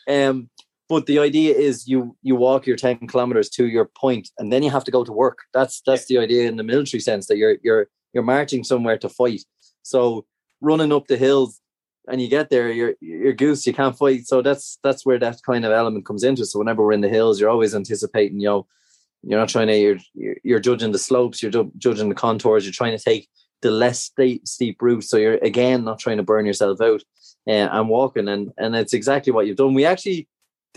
Um, 0.09 0.49
but 0.89 1.07
the 1.07 1.19
idea 1.19 1.55
is 1.55 1.87
you 1.87 2.17
you 2.23 2.35
walk 2.37 2.67
your 2.67 2.77
10 2.77 3.07
kilometers 3.09 3.49
to 3.51 3.67
your 3.67 3.85
point 3.85 4.31
and 4.39 4.53
then 4.53 4.63
you 4.63 4.71
have 4.71 4.85
to 4.85 4.91
go 4.91 5.05
to 5.05 5.13
work. 5.13 5.41
That's 5.53 5.83
that's 5.87 6.07
the 6.07 6.19
idea 6.19 6.49
in 6.49 6.57
the 6.57 6.63
military 6.63 7.01
sense 7.01 7.27
that 7.27 7.37
you're 7.37 7.57
you're 7.63 7.89
you're 8.13 8.25
marching 8.25 8.65
somewhere 8.65 8.99
to 8.99 9.09
fight. 9.09 9.43
So 9.83 10.27
running 10.61 10.93
up 10.93 11.07
the 11.07 11.17
hills 11.17 11.61
and 12.09 12.21
you 12.23 12.29
get 12.29 12.51
there 12.51 12.71
you're 12.71 12.95
you're 13.01 13.33
goose 13.33 13.67
you 13.67 13.75
can't 13.75 13.99
fight. 13.99 14.27
So 14.27 14.43
that's 14.43 14.79
that's 14.83 15.05
where 15.05 15.19
that 15.19 15.43
kind 15.45 15.65
of 15.65 15.73
element 15.73 16.07
comes 16.07 16.25
into 16.25 16.47
so 16.47 16.59
whenever 16.59 16.83
we're 16.83 16.93
in 16.93 17.03
the 17.03 17.09
hills 17.09 17.41
you're 17.41 17.51
always 17.51 17.75
anticipating 17.75 18.41
you 18.41 18.49
know 18.49 18.67
you're 19.23 19.39
not 19.39 19.49
trying 19.49 19.67
to 19.67 19.77
you're 19.77 20.37
you're 20.43 20.61
judging 20.61 20.93
the 20.93 20.99
slopes 20.99 21.43
you're 21.43 21.53
ju- 21.53 21.73
judging 21.77 22.09
the 22.09 22.15
contours 22.15 22.65
you're 22.65 22.73
trying 22.73 22.97
to 22.97 23.03
take 23.03 23.29
the 23.63 23.71
less 23.71 24.01
steep 24.01 24.47
steep 24.47 24.81
route. 24.81 25.05
So 25.05 25.17
you're 25.17 25.39
again 25.39 25.85
not 25.85 25.99
trying 25.99 26.19
to 26.19 26.23
burn 26.23 26.47
yourself 26.47 26.81
out 26.81 27.03
uh, 27.47 27.51
and 27.51 27.89
walking. 27.89 28.29
And 28.29 28.53
and 28.57 28.77
it's 28.77 28.93
exactly 28.93 29.33
what 29.33 29.47
you've 29.47 29.57
done. 29.57 29.75
We 29.75 29.85
actually 29.85 30.29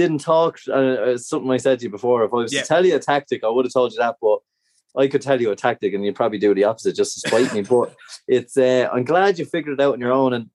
didn't 0.01 0.19
talk. 0.19 0.59
Uh, 0.67 0.71
uh, 0.71 1.17
something 1.17 1.51
I 1.51 1.57
said 1.57 1.79
to 1.79 1.85
you 1.85 1.91
before. 1.91 2.23
If 2.23 2.33
I 2.33 2.37
was 2.37 2.53
yeah. 2.53 2.61
to 2.61 2.67
tell 2.67 2.85
you 2.85 2.95
a 2.95 2.99
tactic, 2.99 3.43
I 3.43 3.49
would 3.49 3.65
have 3.65 3.73
told 3.73 3.91
you 3.91 3.99
that, 3.99 4.17
but 4.21 4.39
I 4.97 5.07
could 5.07 5.21
tell 5.21 5.39
you 5.39 5.51
a 5.51 5.55
tactic, 5.55 5.93
and 5.93 6.03
you'd 6.03 6.15
probably 6.15 6.39
do 6.39 6.53
the 6.53 6.65
opposite 6.65 6.95
just 6.95 7.13
to 7.13 7.27
spite 7.27 7.53
me. 7.53 7.61
But 7.61 7.95
it's. 8.27 8.57
Uh, 8.57 8.89
I'm 8.91 9.05
glad 9.05 9.39
you 9.39 9.45
figured 9.45 9.79
it 9.79 9.83
out 9.83 9.93
on 9.93 9.99
your 9.99 10.11
own. 10.11 10.33
And 10.33 10.49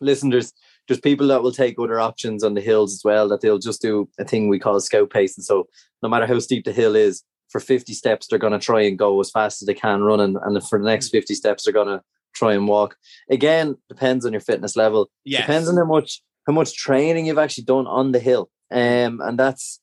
listen, 0.00 0.30
there's 0.30 0.52
there's 0.86 1.00
people 1.00 1.28
that 1.28 1.42
will 1.42 1.52
take 1.52 1.78
other 1.78 2.00
options 2.00 2.44
on 2.44 2.54
the 2.54 2.60
hills 2.60 2.94
as 2.94 3.02
well. 3.04 3.28
That 3.28 3.40
they'll 3.40 3.58
just 3.58 3.82
do 3.82 4.08
a 4.18 4.24
thing 4.24 4.48
we 4.48 4.58
call 4.58 4.78
scout 4.80 5.10
pace, 5.10 5.36
and 5.36 5.44
so 5.44 5.68
no 6.02 6.08
matter 6.08 6.26
how 6.26 6.38
steep 6.38 6.64
the 6.64 6.72
hill 6.72 6.94
is, 6.94 7.24
for 7.48 7.60
50 7.60 7.92
steps 7.94 8.26
they're 8.26 8.38
going 8.38 8.52
to 8.52 8.58
try 8.58 8.82
and 8.82 8.98
go 8.98 9.18
as 9.20 9.30
fast 9.30 9.62
as 9.62 9.66
they 9.66 9.74
can 9.74 10.02
running, 10.02 10.36
and 10.42 10.68
for 10.68 10.78
the 10.78 10.84
next 10.84 11.08
50 11.08 11.34
steps 11.34 11.64
they're 11.64 11.72
going 11.72 11.88
to 11.88 12.02
try 12.34 12.54
and 12.54 12.68
walk. 12.68 12.96
Again, 13.30 13.76
depends 13.88 14.24
on 14.24 14.32
your 14.32 14.40
fitness 14.40 14.76
level. 14.76 15.10
Yes. 15.24 15.42
Depends 15.42 15.68
on 15.68 15.76
how 15.76 15.84
much 15.84 16.22
how 16.46 16.54
much 16.54 16.74
training 16.74 17.26
you've 17.26 17.38
actually 17.38 17.64
done 17.64 17.86
on 17.86 18.12
the 18.12 18.18
hill. 18.18 18.50
Um, 18.70 19.20
and 19.20 19.38
that's 19.38 19.80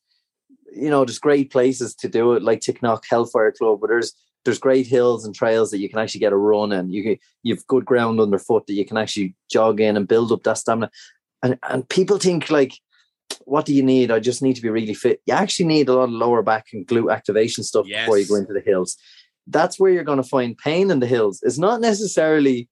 you 0.75 0.89
know, 0.89 1.05
there's 1.05 1.19
great 1.19 1.51
places 1.51 1.95
to 1.95 2.09
do 2.09 2.33
it, 2.33 2.43
like 2.43 2.59
Ticknock 2.59 3.03
Hellfire 3.09 3.51
Club, 3.51 3.79
but 3.79 3.87
there's 3.87 4.13
there's 4.43 4.59
great 4.59 4.85
hills 4.85 5.25
and 5.25 5.33
trails 5.33 5.71
that 5.71 5.79
you 5.79 5.89
can 5.89 5.97
actually 5.99 6.19
get 6.19 6.33
a 6.33 6.37
run 6.37 6.71
and 6.71 6.93
you 6.93 7.01
can, 7.01 7.17
you've 7.41 7.65
good 7.65 7.83
ground 7.83 8.19
underfoot 8.19 8.67
that 8.67 8.73
you 8.73 8.85
can 8.85 8.95
actually 8.97 9.35
jog 9.49 9.79
in 9.81 9.97
and 9.97 10.07
build 10.07 10.31
up 10.31 10.43
that 10.43 10.57
stamina. 10.57 10.91
and 11.41 11.57
and 11.63 11.89
people 11.89 12.19
think 12.19 12.51
like, 12.51 12.73
what 13.45 13.65
do 13.65 13.73
you 13.73 13.81
need? 13.81 14.11
I 14.11 14.19
just 14.19 14.43
need 14.43 14.55
to 14.55 14.61
be 14.61 14.69
really 14.69 14.93
fit. 14.93 15.21
You 15.25 15.33
actually 15.33 15.65
need 15.65 15.89
a 15.89 15.93
lot 15.93 16.03
of 16.03 16.09
lower 16.11 16.43
back 16.43 16.67
and 16.73 16.85
glute 16.85 17.11
activation 17.11 17.63
stuff 17.63 17.87
Yes. 17.87 18.05
before 18.05 18.19
you 18.19 18.27
go 18.27 18.35
into 18.35 18.53
the 18.53 18.61
hills. 18.61 18.97
That's 19.47 19.79
where 19.79 19.91
you're 19.91 20.03
going 20.03 20.21
to 20.21 20.29
find 20.29 20.57
pain 20.57 20.91
in 20.91 20.99
the 20.99 21.07
hills. 21.07 21.39
It's 21.43 21.57
not 21.57 21.81
necessarily 21.81 22.67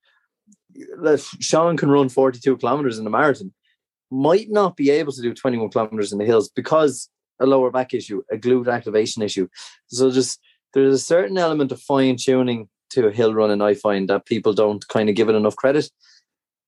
that 1.01 1.25
Sean 1.39 1.77
can 1.77 1.89
run 1.89 2.09
42 2.09 2.57
kilometers 2.57 2.99
in 2.99 3.07
a 3.07 3.09
marathon, 3.09 3.53
might 4.13 4.49
not 4.49 4.77
be 4.77 4.89
able 4.91 5.11
to 5.11 5.21
do 5.21 5.33
21 5.33 5.69
kilometers 5.69 6.11
in 6.13 6.19
the 6.19 6.25
hills 6.25 6.49
because 6.49 7.09
a 7.39 7.45
lower 7.45 7.71
back 7.71 7.93
issue, 7.93 8.21
a 8.31 8.37
glute 8.37 8.71
activation 8.71 9.23
issue. 9.23 9.47
So 9.87 10.11
just 10.11 10.39
there's 10.73 10.93
a 10.93 10.99
certain 10.99 11.37
element 11.37 11.71
of 11.71 11.81
fine 11.81 12.15
tuning 12.17 12.69
to 12.91 13.07
a 13.07 13.11
hill 13.11 13.33
run, 13.33 13.49
and 13.51 13.63
I 13.63 13.73
find 13.73 14.07
that 14.09 14.25
people 14.25 14.53
don't 14.53 14.87
kind 14.87 15.09
of 15.09 15.15
give 15.15 15.29
it 15.29 15.35
enough 15.35 15.55
credit. 15.55 15.89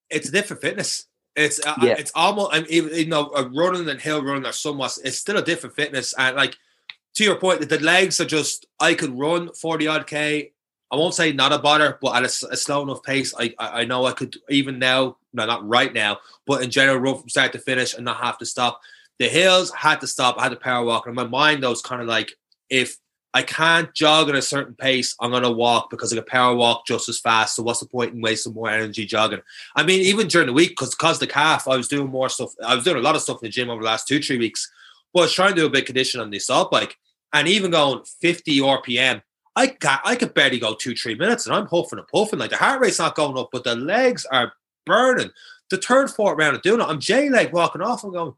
it's 0.10 0.30
a 0.30 0.32
different 0.32 0.62
fitness. 0.62 1.08
It's 1.36 1.60
uh, 1.66 1.75
Yeah. 1.82 1.96
it's 1.98 2.12
almost 2.16 2.54
I 2.54 2.60
mean, 2.62 2.68
even 2.70 2.94
you 2.96 3.08
know 3.08 3.30
running 3.54 3.88
and 3.90 4.02
hill 4.02 4.24
running 4.24 4.46
are 4.46 4.54
somewhat. 4.54 4.98
It's 5.04 5.18
still 5.18 5.38
a 5.38 5.44
different 5.44 5.75
fitness, 5.75 6.14
and 6.18 6.36
like 6.36 6.56
to 7.16 7.24
your 7.24 7.36
point, 7.38 7.68
the 7.70 7.80
legs 7.80 8.20
are 8.20 8.25
just. 8.25 8.66
I 8.80 8.94
could 8.94 9.18
run 9.18 9.54
forty 9.54 9.88
odd 9.88 10.08
k. 10.08 10.52
I 10.92 10.96
won't 10.96 11.14
say 11.14 11.32
not 11.34 11.52
a 11.54 11.60
bother, 11.60 11.98
but 12.02 12.16
at 12.16 12.24
a 12.24 12.30
slow 12.58 12.84
enough 12.84 13.04
pace, 13.04 13.34
I, 13.38 13.54
I 13.60 13.82
I 13.82 13.86
know 13.86 14.06
I 14.06 14.14
could 14.14 14.38
even 14.50 14.80
now. 14.80 15.18
No, 15.36 15.46
not 15.46 15.68
right 15.68 15.94
now, 15.94 16.20
but 16.48 16.63
in 16.63 16.72
general, 16.72 16.98
run 16.98 17.20
from 17.20 17.30
start 17.30 17.51
to 17.54 17.60
finish 17.60 17.94
and 17.94 18.06
not 18.06 18.18
have 18.18 18.38
to 18.39 18.46
stop. 18.46 18.82
The 19.20 19.27
hills 19.27 19.72
had 19.72 20.01
to 20.01 20.08
stop. 20.08 20.38
I 20.38 20.44
had 20.44 20.50
to 20.50 20.58
power 20.58 20.86
walk, 20.86 21.06
and 21.06 21.15
my 21.15 21.27
mind, 21.27 21.65
I 21.65 21.70
was 21.70 21.82
kind 21.82 22.01
of 22.01 22.08
like, 22.08 22.34
if 22.70 22.98
I 23.36 23.42
can't 23.42 23.94
jog 23.94 24.30
at 24.30 24.36
a 24.36 24.42
certain 24.42 24.75
pace, 24.75 25.13
I'm 25.20 25.32
gonna 25.32 25.51
walk 25.51 25.89
because 25.89 26.13
I 26.13 26.15
can 26.15 26.25
power 26.25 26.56
walk 26.56 26.88
just 26.88 27.10
as 27.10 27.20
fast. 27.20 27.56
So 27.56 27.63
what's 27.63 27.82
the 27.82 27.86
point 27.86 28.13
in 28.13 28.22
wasting 28.22 28.54
more 28.54 28.70
energy 28.70 29.06
jogging? 29.06 29.42
I 29.75 29.84
mean, 29.84 30.00
even 30.01 30.30
during 30.30 30.48
the 30.48 30.54
week, 30.54 30.70
because 30.70 30.96
cause 30.96 31.20
the 31.20 31.27
calf, 31.27 31.68
I 31.68 31.75
was 31.75 31.89
doing 31.89 32.10
more 32.10 32.30
stuff. 32.30 32.54
I 32.65 32.75
was 32.75 32.86
doing 32.86 32.96
a 32.96 33.01
lot 33.01 33.15
of 33.15 33.22
stuff 33.22 33.44
in 33.44 33.48
the 33.48 33.51
gym 33.51 33.70
over 33.70 33.82
the 33.82 33.88
last 33.88 34.08
two, 34.08 34.22
three 34.22 34.38
weeks. 34.38 34.72
But 35.13 35.20
I 35.20 35.24
was 35.24 35.34
trying 35.34 35.50
to 35.50 35.62
do 35.62 35.65
a 35.65 35.70
bit 35.70 35.86
condition 35.86 36.22
on 36.22 36.30
the 36.30 36.38
assault 36.38 36.72
bike. 36.72 36.96
And 37.34 37.50
even 37.50 37.72
going 37.72 38.04
50 38.22 38.60
RPM, 38.60 39.22
I 39.56 39.68
got 39.68 40.00
I 40.06 40.15
could 40.15 40.34
barely 40.34 40.60
go 40.60 40.74
two, 40.74 40.96
three 40.96 41.15
minutes 41.15 41.46
and 41.46 41.54
I'm 41.54 41.68
huffing 41.68 42.00
and 42.00 42.08
puffing. 42.08 42.39
Like 42.39 42.51
the 42.51 42.58
heart 42.58 42.80
rate's 42.80 43.00
not 43.00 43.15
going 43.15 43.38
up, 43.38 43.50
but 43.51 43.65
the 43.65 43.75
legs 43.75 44.25
are 44.25 44.54
burning. 44.86 45.32
The 45.70 45.77
third, 45.77 46.12
fourth 46.12 46.38
round 46.38 46.56
of 46.56 46.62
doing 46.62 46.82
it, 46.82 46.86
I'm 46.86 47.00
J 47.00 47.30
leg 47.30 47.51
walking 47.51 47.82
off. 47.82 48.04
I'm 48.04 48.12
going 48.12 48.34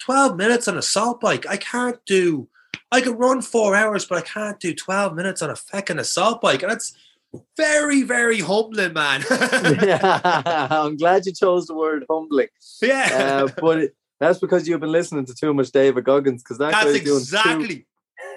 12 0.00 0.36
minutes 0.36 0.68
on 0.68 0.74
a 0.74 0.78
assault 0.78 1.20
bike. 1.20 1.46
I 1.46 1.56
can't 1.56 1.98
do 2.06 2.48
I 2.94 3.00
could 3.00 3.18
run 3.18 3.42
four 3.42 3.74
hours, 3.74 4.06
but 4.06 4.18
I 4.18 4.20
can't 4.20 4.60
do 4.60 4.72
12 4.72 5.16
minutes 5.16 5.42
on 5.42 5.50
a 5.50 5.56
fucking 5.56 5.98
assault 5.98 6.40
bike. 6.40 6.62
And 6.62 6.70
that's 6.70 6.94
very, 7.56 8.02
very 8.02 8.38
humbling, 8.38 8.92
man. 8.92 9.24
yeah, 9.30 10.68
I'm 10.70 10.96
glad 10.96 11.26
you 11.26 11.32
chose 11.32 11.66
the 11.66 11.74
word 11.74 12.04
humbling, 12.08 12.48
yeah. 12.80 13.08
uh, 13.44 13.48
but 13.60 13.78
it, 13.80 13.96
that's 14.20 14.38
because 14.38 14.68
you've 14.68 14.80
been 14.80 14.92
listening 14.92 15.26
to 15.26 15.34
too 15.34 15.52
much 15.52 15.72
David 15.72 16.04
Goggins. 16.04 16.44
Because 16.44 16.58
that 16.58 16.70
That's 16.70 16.84
guy's 16.84 17.02
doing 17.02 17.18
exactly 17.18 17.76
two, 17.78 17.84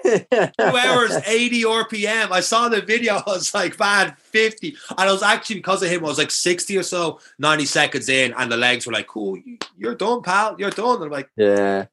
two 0.04 0.46
hours, 0.60 1.12
80 1.26 1.62
RPM. 1.64 2.30
I 2.30 2.40
saw 2.40 2.68
the 2.68 2.80
video, 2.82 3.14
I 3.16 3.22
was 3.26 3.52
like, 3.54 3.78
man, 3.78 4.14
50. 4.18 4.76
And 4.90 5.00
I 5.08 5.12
was 5.12 5.22
actually, 5.22 5.56
because 5.56 5.82
of 5.82 5.90
him, 5.90 6.04
I 6.04 6.08
was 6.08 6.18
like 6.18 6.30
60 6.30 6.76
or 6.76 6.82
so, 6.82 7.20
90 7.38 7.64
seconds 7.66 8.08
in, 8.08 8.32
and 8.36 8.50
the 8.50 8.56
legs 8.56 8.86
were 8.86 8.92
like, 8.92 9.06
cool, 9.06 9.36
you- 9.36 9.58
you're 9.76 9.94
done, 9.94 10.22
pal, 10.22 10.56
you're 10.58 10.70
done. 10.70 10.96
And 10.96 11.04
I'm 11.04 11.10
like, 11.10 11.30
yeah, 11.36 11.86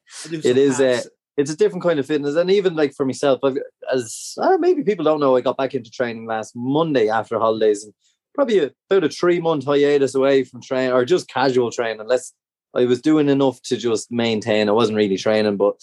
It 0.44 0.56
is, 0.58 0.80
uh, 0.80 1.08
it's 1.36 1.50
a 1.50 1.56
different 1.56 1.82
kind 1.82 1.98
of 1.98 2.06
fitness, 2.06 2.34
and 2.36 2.50
even 2.50 2.74
like 2.74 2.94
for 2.94 3.04
myself, 3.04 3.40
I've, 3.42 3.58
as 3.92 4.34
uh, 4.40 4.56
maybe 4.58 4.82
people 4.82 5.04
don't 5.04 5.20
know, 5.20 5.36
I 5.36 5.42
got 5.42 5.56
back 5.58 5.74
into 5.74 5.90
training 5.90 6.26
last 6.26 6.52
Monday 6.56 7.08
after 7.08 7.38
holidays, 7.38 7.84
and 7.84 7.92
probably 8.34 8.58
a, 8.60 8.70
about 8.90 9.04
a 9.04 9.08
three 9.10 9.40
month 9.40 9.64
hiatus 9.66 10.14
away 10.14 10.44
from 10.44 10.62
training 10.62 10.92
or 10.92 11.04
just 11.04 11.28
casual 11.28 11.70
training. 11.70 12.00
Unless 12.00 12.32
I 12.74 12.84
was 12.86 13.00
doing 13.02 13.28
enough 13.28 13.60
to 13.62 13.76
just 13.76 14.10
maintain, 14.10 14.68
I 14.68 14.72
wasn't 14.72 14.96
really 14.96 15.16
training, 15.18 15.56
but 15.58 15.74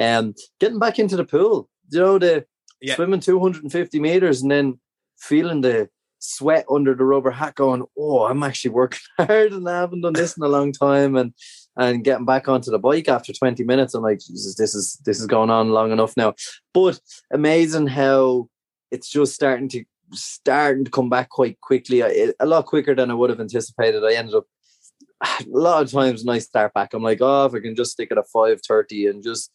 um, 0.00 0.34
getting 0.60 0.78
back 0.78 0.98
into 0.98 1.16
the 1.16 1.24
pool, 1.24 1.68
you 1.90 2.00
know, 2.00 2.18
the 2.18 2.44
Yeah. 2.80 2.94
swimming 2.96 3.20
250 3.20 4.00
meters 4.00 4.42
and 4.42 4.50
then 4.50 4.80
feeling 5.18 5.60
the 5.60 5.88
sweat 6.18 6.64
under 6.70 6.94
the 6.94 7.04
rubber 7.04 7.30
hat 7.32 7.54
going, 7.56 7.84
oh, 7.98 8.24
I'm 8.26 8.42
actually 8.42 8.70
working 8.70 9.00
hard 9.18 9.52
and 9.52 9.68
I 9.68 9.80
haven't 9.80 10.02
done 10.02 10.12
this 10.12 10.36
in 10.36 10.42
a 10.42 10.48
long 10.48 10.72
time. 10.72 11.16
And 11.16 11.32
and 11.76 12.04
getting 12.04 12.26
back 12.26 12.48
onto 12.48 12.70
the 12.70 12.78
bike 12.78 13.08
after 13.08 13.32
20 13.32 13.64
minutes, 13.64 13.94
I'm 13.94 14.02
like, 14.02 14.18
Jesus, 14.20 14.56
this 14.56 14.74
is 14.74 14.98
this 15.04 15.20
is 15.20 15.26
going 15.26 15.50
on 15.50 15.70
long 15.70 15.90
enough 15.90 16.16
now. 16.16 16.34
But 16.74 17.00
amazing 17.32 17.86
how 17.88 18.48
it's 18.90 19.08
just 19.10 19.34
starting 19.34 19.68
to 19.70 19.84
starting 20.12 20.84
to 20.84 20.90
come 20.90 21.08
back 21.08 21.30
quite 21.30 21.58
quickly. 21.60 22.02
I, 22.02 22.32
a 22.38 22.46
lot 22.46 22.66
quicker 22.66 22.94
than 22.94 23.10
I 23.10 23.14
would 23.14 23.30
have 23.30 23.40
anticipated. 23.40 24.04
I 24.04 24.14
ended 24.14 24.34
up 24.34 24.44
a 25.22 25.44
lot 25.46 25.82
of 25.82 25.90
times 25.90 26.24
when 26.24 26.36
I 26.36 26.38
start 26.40 26.74
back, 26.74 26.92
I'm 26.94 27.02
like, 27.02 27.18
oh, 27.20 27.46
if 27.46 27.54
I 27.54 27.60
can 27.60 27.74
just 27.74 27.92
stick 27.92 28.08
it 28.10 28.18
at 28.18 28.24
a 28.24 28.24
530 28.24 29.06
and 29.06 29.22
just 29.22 29.50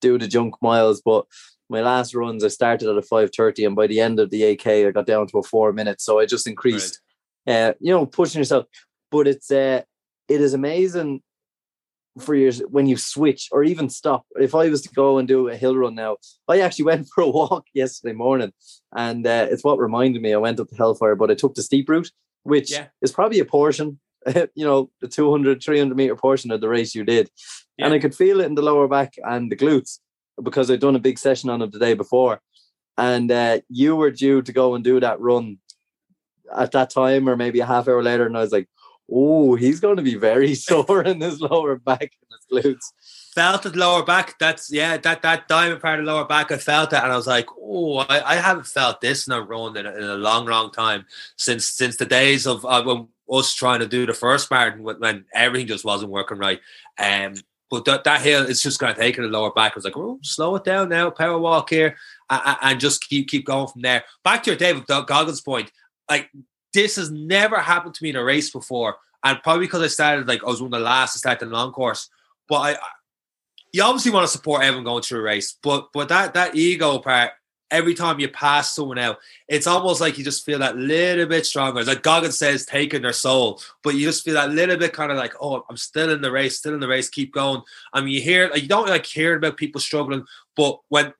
do 0.00 0.18
the 0.18 0.28
junk 0.28 0.54
miles. 0.60 1.00
But 1.04 1.26
my 1.68 1.80
last 1.80 2.14
runs, 2.14 2.42
I 2.44 2.48
started 2.48 2.88
at 2.88 2.96
a 2.96 3.02
530, 3.02 3.64
and 3.64 3.76
by 3.76 3.86
the 3.86 4.00
end 4.00 4.18
of 4.20 4.30
the 4.30 4.42
AK, 4.44 4.66
I 4.66 4.90
got 4.90 5.06
down 5.06 5.26
to 5.28 5.38
a 5.38 5.42
four 5.42 5.72
minutes. 5.72 6.04
So 6.04 6.18
I 6.18 6.26
just 6.26 6.46
increased, 6.46 7.00
uh, 7.46 7.72
you 7.80 7.92
know, 7.92 8.06
pushing 8.06 8.40
yourself. 8.40 8.66
But 9.10 9.26
it's 9.28 9.50
uh, 9.50 9.82
it 10.28 10.40
is 10.40 10.54
amazing 10.54 11.22
for 12.18 12.34
your 12.34 12.52
when 12.68 12.86
you 12.86 12.96
switch 12.96 13.48
or 13.52 13.62
even 13.62 13.88
stop. 13.88 14.26
If 14.36 14.54
I 14.54 14.68
was 14.68 14.82
to 14.82 14.88
go 14.90 15.18
and 15.18 15.28
do 15.28 15.48
a 15.48 15.56
hill 15.56 15.76
run 15.76 15.94
now, 15.94 16.16
I 16.48 16.60
actually 16.60 16.86
went 16.86 17.08
for 17.14 17.22
a 17.22 17.28
walk 17.28 17.66
yesterday 17.74 18.14
morning, 18.14 18.52
and 18.92 19.26
uh, 19.26 19.46
it's 19.50 19.64
what 19.64 19.78
reminded 19.78 20.22
me. 20.22 20.32
I 20.34 20.38
went 20.38 20.60
up 20.60 20.68
to 20.68 20.76
Hellfire, 20.76 21.16
but 21.16 21.30
I 21.30 21.34
took 21.34 21.54
the 21.54 21.62
steep 21.62 21.88
route, 21.88 22.10
which 22.42 22.70
Yeah. 22.70 22.86
is 23.02 23.12
probably 23.12 23.38
a 23.40 23.44
portion, 23.44 24.00
you 24.54 24.64
know, 24.64 24.90
the 25.00 25.08
200, 25.08 25.62
300 25.62 25.96
meter 25.96 26.16
portion 26.16 26.50
of 26.50 26.60
the 26.60 26.68
race 26.68 26.94
you 26.94 27.04
did, 27.04 27.30
and 27.82 27.94
I 27.94 27.98
could 27.98 28.14
feel 28.14 28.40
it 28.40 28.46
in 28.46 28.54
the 28.54 28.62
lower 28.62 28.88
back 28.88 29.14
and 29.24 29.50
the 29.50 29.56
glutes 29.56 29.98
because 30.42 30.70
I'd 30.70 30.80
done 30.80 30.96
a 30.96 31.00
big 31.00 31.18
session 31.18 31.50
on 31.50 31.60
them 31.60 31.70
the 31.70 31.78
day 31.78 31.94
before, 31.94 32.40
and 32.96 33.30
uh, 33.30 33.60
you 33.68 33.96
were 33.96 34.10
due 34.10 34.42
to 34.42 34.52
go 34.52 34.74
and 34.74 34.84
do 34.84 35.00
that 35.00 35.20
run 35.20 35.58
at 36.56 36.72
that 36.72 36.90
time 36.90 37.28
or 37.28 37.36
maybe 37.36 37.60
a 37.60 37.66
half 37.66 37.88
hour 37.88 38.02
later, 38.02 38.26
and 38.26 38.36
I 38.36 38.40
was 38.40 38.52
like. 38.52 38.68
Oh, 39.12 39.56
he's 39.56 39.80
going 39.80 39.96
to 39.96 40.04
be 40.04 40.14
very 40.14 40.54
sore 40.68 41.02
in 41.02 41.20
his 41.20 41.40
lower 41.40 41.74
back 41.74 42.12
and 42.12 42.62
his 42.62 42.64
glutes. 42.64 42.92
felt 43.34 43.66
it 43.66 43.74
lower 43.74 44.04
back. 44.04 44.38
That's 44.38 44.72
yeah, 44.72 44.96
that 44.98 45.22
that 45.22 45.48
diamond 45.48 45.82
part 45.82 45.98
of 45.98 46.04
lower 46.04 46.24
back. 46.24 46.52
I 46.52 46.58
felt 46.58 46.92
it, 46.92 47.02
and 47.02 47.12
I 47.12 47.16
was 47.16 47.26
like, 47.26 47.48
oh, 47.60 47.98
I, 47.98 48.34
I 48.34 48.36
haven't 48.36 48.68
felt 48.68 49.00
this 49.00 49.26
in 49.26 49.32
a 49.32 49.42
run 49.42 49.76
in 49.76 49.84
a, 49.84 49.92
in 49.96 50.04
a 50.04 50.14
long, 50.14 50.46
long 50.46 50.70
time 50.70 51.06
since 51.36 51.66
since 51.66 51.96
the 51.96 52.06
days 52.06 52.46
of 52.46 52.64
uh, 52.64 52.84
when 52.84 53.08
us 53.30 53.54
trying 53.54 53.80
to 53.80 53.86
do 53.86 54.06
the 54.06 54.14
first 54.14 54.50
marathon 54.50 54.82
when, 54.82 54.96
when 54.96 55.24
everything 55.32 55.68
just 55.68 55.84
wasn't 55.84 56.10
working 56.10 56.38
right. 56.38 56.60
Um, 56.98 57.34
but 57.70 57.84
that, 57.84 58.04
that 58.04 58.20
hill, 58.20 58.42
is 58.42 58.62
just 58.62 58.80
going 58.80 58.92
to 58.94 59.00
take 59.00 59.16
it 59.16 59.22
lower 59.22 59.52
back. 59.52 59.72
I 59.72 59.76
was 59.76 59.84
like, 59.84 59.96
oh, 59.96 60.18
slow 60.22 60.56
it 60.56 60.64
down 60.64 60.88
now, 60.88 61.10
power 61.10 61.38
walk 61.38 61.70
here, 61.70 61.96
and, 62.28 62.56
and 62.60 62.80
just 62.80 63.08
keep 63.08 63.28
keep 63.28 63.46
going 63.46 63.68
from 63.68 63.82
there. 63.82 64.04
Back 64.24 64.42
to 64.42 64.50
your 64.50 64.58
David 64.58 64.86
Goggins 64.86 65.40
point, 65.40 65.70
like 66.10 66.28
this 66.74 66.96
has 66.96 67.10
never 67.10 67.58
happened 67.58 67.94
to 67.94 68.02
me 68.02 68.10
in 68.10 68.16
a 68.16 68.24
race 68.24 68.50
before, 68.50 68.96
and 69.24 69.42
probably 69.42 69.66
because 69.66 69.82
I 69.82 69.86
started 69.86 70.26
like 70.26 70.42
I 70.42 70.46
was 70.46 70.60
one 70.60 70.72
of 70.74 70.80
the 70.80 70.84
last 70.84 71.12
to 71.12 71.18
start 71.18 71.38
the 71.38 71.46
long 71.46 71.72
course. 71.72 72.10
But 72.48 72.56
I, 72.56 72.76
you 73.72 73.82
obviously 73.82 74.10
want 74.10 74.24
to 74.24 74.32
support 74.32 74.62
everyone 74.62 74.84
going 74.84 75.02
through 75.02 75.20
a 75.20 75.22
race, 75.22 75.56
but 75.62 75.88
but 75.92 76.08
that 76.08 76.34
that 76.34 76.56
ego 76.56 76.98
part, 76.98 77.30
every 77.70 77.94
time 77.94 78.20
you 78.20 78.28
pass 78.28 78.74
someone 78.74 78.98
out, 78.98 79.18
it's 79.48 79.66
almost 79.66 80.00
like 80.00 80.18
you 80.18 80.24
just 80.24 80.44
feel 80.44 80.58
that 80.58 80.76
little 80.76 81.26
bit 81.26 81.46
stronger. 81.46 81.84
Like 81.84 82.02
Goggins 82.02 82.38
says, 82.38 82.66
taking 82.66 83.02
their 83.02 83.12
soul, 83.12 83.60
but 83.82 83.94
you 83.94 84.04
just 84.04 84.24
feel 84.24 84.34
that 84.34 84.50
little 84.50 84.76
bit 84.76 84.92
kind 84.92 85.10
of 85.10 85.18
like, 85.18 85.34
oh, 85.40 85.64
I'm 85.68 85.76
still 85.76 86.10
in 86.10 86.20
the 86.20 86.32
race, 86.32 86.58
still 86.58 86.74
in 86.74 86.80
the 86.80 86.88
race, 86.88 87.08
keep 87.08 87.32
going. 87.32 87.62
I 87.92 88.00
mean, 88.00 88.14
you 88.14 88.20
hear 88.20 88.48
like 88.48 88.62
you 88.62 88.68
don't 88.68 88.88
like 88.88 89.06
hear 89.06 89.36
about 89.36 89.56
people 89.56 89.80
struggling, 89.80 90.24
but 90.56 90.80
when 90.88 91.12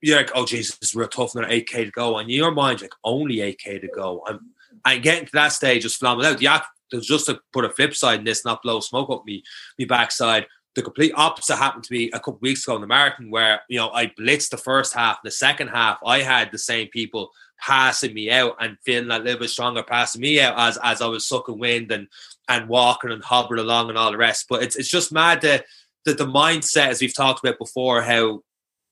you're 0.00 0.18
like, 0.18 0.32
oh 0.34 0.46
Jesus, 0.46 0.94
real 0.94 1.08
tough, 1.08 1.34
another 1.34 1.52
8k 1.52 1.86
to 1.86 1.90
go, 1.90 2.18
and 2.18 2.30
your 2.30 2.50
mind, 2.50 2.82
like 2.82 2.94
only 3.04 3.36
8k 3.36 3.80
to 3.80 3.88
go. 3.88 4.22
I'm 4.26 4.50
and 4.86 5.02
getting 5.02 5.24
to 5.26 5.32
that 5.32 5.52
stage, 5.52 5.82
just 5.82 6.00
flamming 6.00 6.26
out. 6.26 6.42
Yeah, 6.42 6.60
just 7.00 7.26
to 7.26 7.40
put 7.52 7.64
a 7.64 7.70
flip 7.70 7.94
side 7.94 8.18
in 8.18 8.24
this, 8.24 8.44
not 8.44 8.62
blow 8.62 8.80
smoke 8.80 9.10
up 9.10 9.24
me, 9.24 9.42
me 9.78 9.84
backside 9.84 10.46
the 10.74 10.82
complete 10.82 11.12
opposite 11.14 11.56
happened 11.56 11.84
to 11.84 11.92
me 11.92 12.10
a 12.12 12.18
couple 12.18 12.38
weeks 12.40 12.66
ago 12.66 12.74
in 12.74 12.80
the 12.80 12.86
marathon 12.86 13.30
where 13.30 13.62
you 13.68 13.78
know 13.78 13.90
I 13.90 14.06
blitzed 14.06 14.50
the 14.50 14.56
first 14.56 14.92
half. 14.92 15.22
The 15.22 15.30
second 15.30 15.68
half, 15.68 15.98
I 16.04 16.20
had 16.20 16.50
the 16.50 16.58
same 16.58 16.88
people 16.88 17.30
passing 17.60 18.12
me 18.12 18.30
out 18.30 18.56
and 18.60 18.76
feeling 18.84 19.10
a 19.10 19.18
little 19.18 19.40
bit 19.40 19.50
stronger 19.50 19.82
passing 19.82 20.20
me 20.20 20.40
out 20.40 20.58
as 20.58 20.78
as 20.82 21.00
I 21.00 21.06
was 21.06 21.28
sucking 21.28 21.58
wind 21.58 21.92
and 21.92 22.08
and 22.48 22.68
walking 22.68 23.12
and 23.12 23.22
hobbling 23.22 23.60
along 23.60 23.88
and 23.88 23.98
all 23.98 24.10
the 24.10 24.18
rest. 24.18 24.46
But 24.48 24.62
it's 24.62 24.76
it's 24.76 24.88
just 24.88 25.12
mad 25.12 25.42
that 25.42 25.64
that 26.04 26.18
the 26.18 26.26
mindset, 26.26 26.88
as 26.88 27.00
we've 27.00 27.14
talked 27.14 27.44
about 27.44 27.58
before, 27.58 28.02
how 28.02 28.42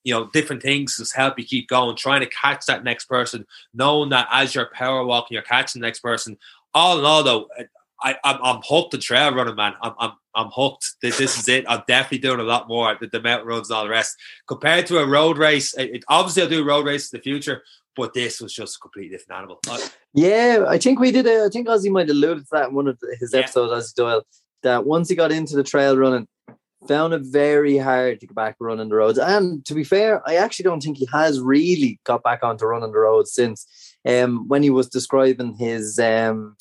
you 0.05 0.15
know 0.15 0.31
different 0.33 0.63
things 0.63 0.97
just 0.97 1.17
help 1.17 1.39
you 1.39 1.45
keep 1.45 1.69
going, 1.69 1.97
trying 1.97 2.21
to 2.21 2.31
catch 2.31 2.67
that 2.67 2.85
next 2.85 3.07
person, 3.07 3.45
knowing 3.75 4.11
that 4.11 4.29
as 4.31 4.55
you're 4.55 4.71
power 4.73 5.05
walking, 5.05 5.35
you're 5.35 5.43
catching 5.43 5.81
the 5.81 5.87
next 5.87 6.01
person. 6.01 6.39
All 6.75 6.99
in 6.99 7.05
all, 7.05 7.23
though, 7.23 7.49
I, 8.03 8.17
I'm, 8.25 8.39
I'm 8.43 8.61
hooked 8.65 8.93
to 8.93 8.99
trail 8.99 9.33
running, 9.35 9.55
man. 9.55 9.75
I'm, 9.83 9.93
I'm, 9.99 10.13
I'm 10.35 10.49
hooked. 10.55 10.97
This, 11.03 11.19
this 11.19 11.39
is 11.39 11.49
it. 11.49 11.65
I'm 11.69 11.83
definitely 11.87 12.19
doing 12.19 12.41
a 12.41 12.45
lot 12.45 12.69
more 12.69 12.97
the, 13.01 13.07
the 13.07 13.21
mountain 13.21 13.47
runs 13.49 13.71
and 13.71 13.77
all 13.77 13.85
the 13.85 13.91
rest. 13.91 14.17
Compared 14.49 14.87
to 14.87 14.99
a 14.99 15.07
road 15.07 15.39
race, 15.39 15.75
it, 15.77 15.97
it- 15.97 16.05
obviously 16.09 16.43
I'll 16.43 16.49
do 16.49 16.65
road 16.65 16.87
race 16.87 17.13
in 17.13 17.19
the 17.19 17.23
future, 17.23 17.63
but 17.97 18.15
this 18.15 18.41
was 18.41 18.53
just 18.53 18.77
a 18.77 18.81
completely 18.81 19.17
different 19.17 19.39
animal. 19.39 19.59
I- 19.69 19.89
Yeah, 20.15 20.65
I 20.69 20.79
think 20.79 20.99
we 21.01 21.11
did. 21.13 21.27
A, 21.27 21.45
I 21.45 21.49
think 21.49 21.69
Ozzy 21.69 21.91
might 21.91 22.09
have 22.09 22.17
alluded 22.17 22.45
to 22.45 22.49
that 22.53 22.69
in 22.71 22.75
one 22.75 22.89
of 22.89 22.99
his 23.21 23.33
Yeah. 23.33 23.41
episodes, 23.41 23.73
Ozzy 23.93 23.95
Doyle. 23.95 24.23
that 24.63 24.85
once 24.87 25.09
he 25.09 25.15
got 25.15 25.33
into 25.33 25.57
the 25.57 25.63
trail 25.65 25.97
running, 25.97 26.27
found 26.89 27.15
it 27.15 27.23
very 27.23 27.79
hard 27.79 28.19
to 28.21 28.27
get 28.27 28.35
back 28.35 28.57
running 28.59 28.89
the 28.89 28.95
roads. 28.97 29.19
And 29.19 29.65
to 29.67 29.75
be 29.75 29.85
fair, 29.85 30.21
I 30.29 30.35
actually 30.37 30.65
don't 30.65 30.81
think 30.83 30.97
he 30.99 31.09
has 31.13 31.41
really 31.41 32.01
got 32.05 32.23
back 32.25 32.43
onto 32.43 32.65
running 32.67 32.91
the 32.91 32.99
roads 32.99 33.33
since 33.33 33.67
um, 34.09 34.49
when 34.49 34.63
he 34.65 34.71
was 34.71 34.89
describing 34.89 35.55
his 35.55 35.99
um, 36.01 36.57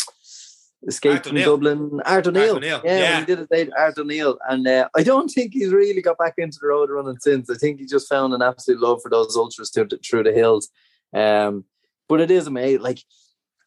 escape 0.87 1.13
Art 1.13 1.27
from 1.27 1.35
Dublin. 1.37 2.01
Art 2.05 2.27
O'Neill. 2.27 2.57
O'Neill, 2.57 2.81
Yeah, 2.83 2.97
yeah. 2.97 3.19
he 3.19 3.25
did 3.25 3.39
it, 3.39 3.49
they 3.49 3.69
Art 3.71 3.97
O'Neill. 3.97 4.37
And 4.49 4.67
uh, 4.67 4.89
I 4.95 5.03
don't 5.03 5.29
think 5.29 5.53
he's 5.53 5.71
really 5.71 6.01
got 6.01 6.17
back 6.17 6.35
into 6.37 6.59
the 6.61 6.67
road 6.67 6.89
running 6.89 7.19
since. 7.19 7.49
I 7.49 7.55
think 7.55 7.79
he 7.79 7.85
just 7.85 8.09
found 8.09 8.33
an 8.33 8.41
absolute 8.41 8.79
love 8.79 9.01
for 9.01 9.09
those 9.09 9.35
ultras 9.35 9.69
through 9.69 9.89
the, 9.89 9.97
through 9.97 10.23
the 10.23 10.33
hills. 10.33 10.69
Um, 11.13 11.65
but 12.09 12.21
it 12.21 12.31
is 12.31 12.47
amazing. 12.47 12.81
Like, 12.81 12.99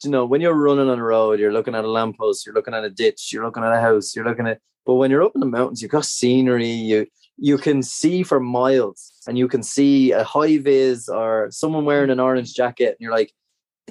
you 0.03 0.11
know, 0.11 0.25
when 0.27 0.41
you're 0.41 0.55
running 0.55 0.89
on 0.89 0.99
a 0.99 1.03
road, 1.03 1.41
you're 1.41 1.53
looking 1.53 1.75
at 1.75 1.85
a 1.85 1.91
lamppost, 1.91 2.45
you're 2.45 2.55
looking 2.55 2.75
at 2.75 2.85
a 2.85 2.91
ditch, 2.91 3.31
you're 3.33 3.45
looking 3.45 3.63
at 3.65 3.73
a 3.73 3.81
house, 3.81 4.15
you're 4.15 4.25
looking 4.25 4.47
at. 4.47 4.61
But 4.85 4.95
when 4.95 5.11
you're 5.11 5.23
up 5.23 5.35
in 5.35 5.41
the 5.41 5.47
mountains, 5.47 5.81
you've 5.81 5.91
got 5.91 6.05
scenery. 6.05 6.69
You 6.69 7.07
you 7.39 7.59
can 7.59 7.83
see 7.83 8.23
for 8.23 8.39
miles, 8.39 9.13
and 9.27 9.39
you 9.39 9.49
can 9.49 9.63
see 9.63 10.13
a 10.13 10.23
high 10.23 10.59
vis 10.59 11.09
or 11.09 11.49
someone 11.51 11.85
wearing 11.85 12.11
an 12.11 12.21
orange 12.21 12.55
jacket, 12.55 12.89
and 12.91 12.97
you're 13.01 13.13
like, 13.13 13.33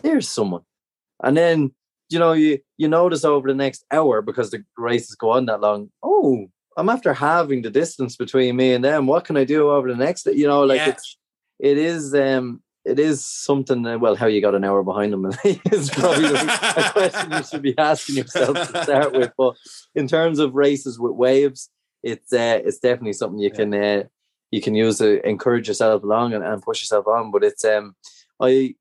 "There's 0.03 0.30
someone." 0.30 0.62
And 1.24 1.36
then 1.36 1.72
you 2.13 2.20
know 2.20 2.34
you 2.34 2.60
you 2.77 2.88
notice 2.88 3.25
over 3.25 3.48
the 3.48 3.55
next 3.55 3.84
hour 3.91 4.22
because 4.22 4.51
the 4.51 4.63
races 4.77 5.15
go 5.15 5.32
on 5.32 5.46
that 5.48 5.62
long. 5.62 5.89
Oh, 6.01 6.48
I'm 6.77 6.89
after 6.89 7.13
halving 7.13 7.62
the 7.63 7.70
distance 7.70 8.15
between 8.15 8.55
me 8.55 8.74
and 8.74 8.84
them. 8.84 9.08
What 9.08 9.25
can 9.25 9.38
I 9.38 9.43
do 9.43 9.70
over 9.70 9.88
the 9.91 9.98
next? 9.98 10.25
You 10.25 10.48
know, 10.48 10.62
like 10.63 10.82
Yeah. 10.82 10.89
it's 10.89 11.17
it 11.60 11.77
is 11.77 12.13
um 12.13 12.62
it 12.86 13.00
is 13.00 13.25
something. 13.25 13.84
That, 13.84 14.00
well, 14.00 14.15
how 14.15 14.27
you 14.27 14.41
got 14.41 14.55
an 14.55 14.63
hour 14.63 14.84
behind 14.84 15.13
them 15.13 15.25
is 15.72 15.89
probably 15.89 16.25
a 16.36 16.89
question 16.91 17.32
you 17.32 17.43
should 17.43 17.62
be 17.62 17.77
asking 17.77 18.17
yourself 18.17 18.58
to 18.67 18.84
start 18.84 19.13
with. 19.13 19.32
But 19.38 19.55
in 19.96 20.08
terms 20.08 20.39
of 20.39 20.53
races 20.53 21.00
with 21.00 21.13
waves, 21.13 21.70
it's 22.01 22.34
uh, 22.34 22.60
it's 22.65 22.79
definitely 22.79 23.13
something 23.13 23.39
you 23.39 23.50
Yeah. 23.50 23.55
can 23.55 23.74
uh, 23.74 24.03
you 24.51 24.62
can 24.62 24.75
use 24.75 24.98
to 24.98 25.25
encourage 25.27 25.67
yourself 25.67 26.03
along 26.03 26.34
and, 26.34 26.43
and 26.43 26.62
push 26.62 26.82
yourself 26.82 27.08
on. 27.08 27.32
But 27.32 27.43
it's 27.43 27.63
um 27.65 27.96
I 28.41 28.75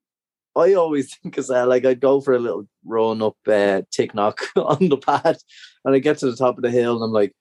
I 0.57 0.75
always 0.75 1.15
think 1.23 1.39
as 1.39 1.49
that 1.49 1.69
like 1.69 1.85
I'd 1.85 2.01
go 2.01 2.21
for 2.21 2.35
a 2.35 2.39
little 2.39 2.67
run 2.85 3.23
up 3.23 3.37
uh, 3.47 3.83
Ticknock 3.97 4.39
on 4.57 4.89
the 4.89 4.97
pad, 4.99 5.39
and 5.85 5.95
I 5.95 5.99
get 5.99 6.19
to 6.19 6.31
the 6.31 6.37
top 6.37 6.57
of 6.59 6.63
the 6.63 6.71
hill 6.71 6.95
and 6.97 7.05
I'm 7.05 7.13
like, 7.13 7.33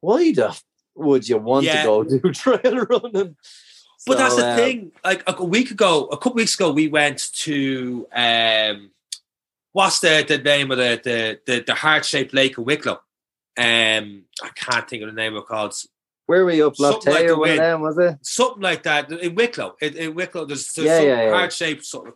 why 0.00 0.32
the 0.32 0.48
f- 0.48 0.62
would 0.94 1.28
you 1.28 1.38
want 1.38 1.66
Yeah. 1.66 1.82
to 1.82 1.86
go 1.86 2.04
do 2.04 2.20
trail 2.32 2.86
running? 2.86 3.36
But 4.06 4.18
that's 4.18 4.36
So, 4.36 4.40
the 4.42 4.48
uh, 4.48 4.56
thing. 4.56 4.92
Like 5.04 5.22
a 5.26 5.44
week 5.44 5.70
ago, 5.70 6.04
a 6.06 6.16
couple 6.16 6.34
weeks 6.34 6.54
ago, 6.54 6.70
we 6.72 6.88
went 6.88 7.30
to 7.34 8.06
um, 8.14 8.90
what's 9.72 9.98
the, 10.00 10.24
the 10.26 10.38
name 10.38 10.70
of 10.70 10.78
the 10.78 11.00
the 11.04 11.40
the, 11.52 11.60
the 11.66 11.74
heart 11.74 12.04
shaped 12.04 12.32
lake 12.32 12.56
of 12.58 12.64
Wicklow? 12.64 13.00
Um, 13.58 14.22
I 14.42 14.50
can't 14.54 14.88
think 14.88 15.02
of 15.02 15.08
the 15.08 15.14
name 15.20 15.34
of 15.34 15.42
it 15.42 15.46
called. 15.48 15.74
Where 16.26 16.44
were 16.44 16.52
you 16.52 16.66
up 16.68 16.76
Something 16.76 17.12
like 17.12 17.24
or 17.26 17.38
one 17.38 17.50
of 17.50 17.56
them, 17.56 17.80
was 17.80 17.98
it? 17.98 18.18
something 18.22 18.62
like 18.62 18.82
that 18.84 19.10
in 19.10 19.34
Wicklow. 19.34 19.74
In, 19.80 19.96
in 19.96 20.14
Wicklow, 20.14 20.44
there's, 20.44 20.70
there's 20.74 20.86
Yeah, 20.86 20.98
some 20.98 21.06
yeah, 21.06 21.22
yeah. 21.24 21.30
heart 21.32 21.52
shaped 21.52 21.84
sort 21.86 22.08
of 22.08 22.14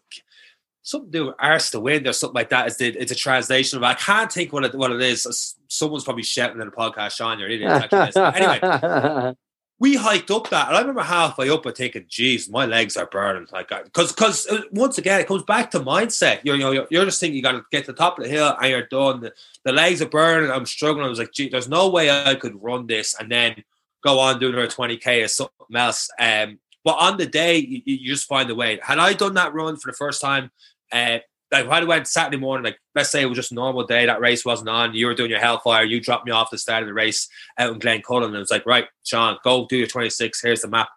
something 0.83 1.11
to 1.13 1.19
do 1.19 1.27
with 1.27 1.35
arse 1.39 1.71
the 1.71 1.81
wind 1.81 2.07
or 2.07 2.13
something 2.13 2.35
like 2.35 2.51
that. 2.51 2.67
Is 2.67 2.77
the, 2.77 2.89
it's 2.89 3.13
a 3.13 3.17
translation 3.17 3.79
of. 3.79 3.85
I 3.85 3.95
can't 3.95 4.31
think 4.31 4.53
what 4.53 4.65
it 4.65 4.75
what 4.75 4.93
it 4.93 5.01
is. 5.01 5.57
Someone's 5.69 6.05
probably 6.05 6.23
shouting 6.23 6.61
in 6.61 6.67
the 6.67 6.73
podcast, 6.73 7.17
Sean, 7.17 7.39
you're 7.39 7.49
idiot. 7.49 7.71
It's 7.73 7.85
actually 7.85 8.07
this. 8.07 8.15
But 8.15 8.37
anyway, 8.37 9.35
we 9.79 9.97
hiked 9.97 10.31
up 10.31 10.49
that, 10.51 10.69
and 10.69 10.77
I 10.77 10.81
remember 10.81 11.03
halfway 11.03 11.51
up, 11.51 11.67
I 11.67 11.73
thinking, 11.73 12.05
"Geez, 12.09 12.49
my 12.49 12.67
legs 12.67 12.97
are 12.97 13.07
burning." 13.07 13.47
Like, 13.53 13.69
because 13.85 14.13
because 14.13 14.49
once 14.73 14.99
again, 14.99 15.21
it 15.21 15.27
comes 15.27 15.43
back 15.45 15.71
to 15.73 15.81
mindset. 15.81 16.41
You're 16.45 16.57
you're, 16.57 16.75
you're- 16.75 16.87
you're 16.91 17.05
just 17.05 17.21
thinking 17.21 17.37
you 17.37 17.43
got 17.43 17.53
to 17.53 17.65
get 17.73 17.87
to 17.87 17.93
the 17.93 17.99
top 17.99 18.19
of 18.19 18.25
the 18.25 18.31
hill, 18.31 18.55
and 18.61 18.71
you're 18.71 18.87
done. 18.87 19.21
The, 19.21 19.33
the 19.65 19.73
legs 19.73 20.03
are 20.03 20.09
burning. 20.09 20.51
I'm 20.51 20.67
struggling. 20.67 21.07
I 21.07 21.09
was 21.09 21.19
like, 21.19 21.33
"Gee, 21.33 21.49
there's 21.49 21.69
no 21.69 21.89
way 21.89 22.11
I 22.11 22.35
could 22.35 22.63
run 22.63 22.87
this 22.87 23.15
and 23.19 23.31
then 23.31 23.65
go 24.05 24.19
on 24.19 24.39
doing 24.41 24.55
another 24.55 24.69
20k 24.69 25.25
or 25.25 25.29
something 25.29 25.77
else." 25.77 26.09
Um, 26.19 26.59
but 26.85 26.97
on 26.99 27.17
the 27.17 27.27
day, 27.27 27.57
you, 27.59 27.81
you 27.85 28.13
just 28.13 28.27
find 28.29 28.51
a 28.51 28.55
way. 28.55 28.79
Had 28.83 28.99
I 28.99 29.13
done 29.13 29.35
that 29.35 29.55
run 29.55 29.77
for 29.77 29.91
the 29.91 29.97
first 29.97 30.21
time, 30.21 30.51
uh, 30.93 31.19
like 31.53 31.67
if 31.67 31.71
I 31.71 31.85
went 31.85 32.09
Saturday 32.09 32.39
morning, 32.39 32.65
like 32.65 32.79
let's 32.95 33.11
say 33.11 33.23
it 33.23 33.27
was 33.27 33.37
just 33.37 33.53
a 33.53 33.55
normal 33.55 33.85
day, 33.85 34.07
that 34.07 34.21
race 34.21 34.45
wasn't 34.45 34.71
on, 34.71 34.95
you 34.95 35.07
were 35.07 35.15
doing 35.15 35.31
your 35.31 35.41
Hellfire, 35.41 35.85
you 35.85 36.01
dropped 36.01 36.27
me 36.27 36.33
off 36.33 36.51
the 36.51 36.59
start 36.59 36.83
of 36.83 36.87
the 36.87 36.95
race 36.95 37.29
out 37.59 37.73
in 37.73 37.79
Glencullen, 37.79 38.29
and 38.29 38.37
it 38.37 38.39
was 38.39 38.51
like, 38.51 38.67
right, 38.67 38.87
Sean, 39.05 39.37
go 39.45 39.67
do 39.67 39.77
your 39.77 39.87
26, 39.87 40.41
here's 40.41 40.63
the 40.63 40.69
map. 40.69 40.89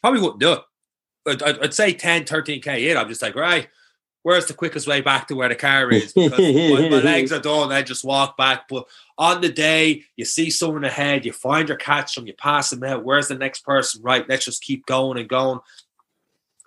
Probably 0.00 0.20
wouldn't 0.20 0.40
do 0.40 0.52
it. 0.52 0.60
I'd, 1.26 1.42
I'd, 1.42 1.64
I'd 1.64 1.74
say 1.74 1.92
10, 1.92 2.24
13k 2.24 2.90
in. 2.90 2.96
I'm 2.96 3.08
just 3.08 3.22
like, 3.22 3.34
right, 3.34 3.68
where's 4.22 4.46
the 4.46 4.54
quickest 4.54 4.86
way 4.86 5.00
back 5.00 5.26
to 5.28 5.34
where 5.34 5.48
the 5.48 5.54
car 5.56 5.90
is? 5.90 6.12
Because 6.12 6.38
my, 6.38 6.88
my 6.88 7.00
legs 7.02 7.32
are 7.32 7.40
done, 7.40 7.72
I 7.72 7.82
just 7.82 8.04
walk 8.04 8.36
back. 8.36 8.68
But 8.68 8.86
on 9.18 9.40
the 9.40 9.48
day, 9.48 10.02
you 10.16 10.24
see 10.24 10.50
someone 10.50 10.84
ahead, 10.84 11.24
you 11.24 11.32
find 11.32 11.68
your 11.68 11.76
catch 11.76 12.14
them, 12.14 12.26
you 12.26 12.34
pass 12.34 12.70
them 12.70 12.84
out. 12.84 13.04
Where's 13.04 13.28
the 13.28 13.34
next 13.34 13.64
person? 13.64 14.02
Right, 14.02 14.28
let's 14.28 14.44
just 14.44 14.62
keep 14.62 14.86
going 14.86 15.18
and 15.18 15.28
going. 15.28 15.58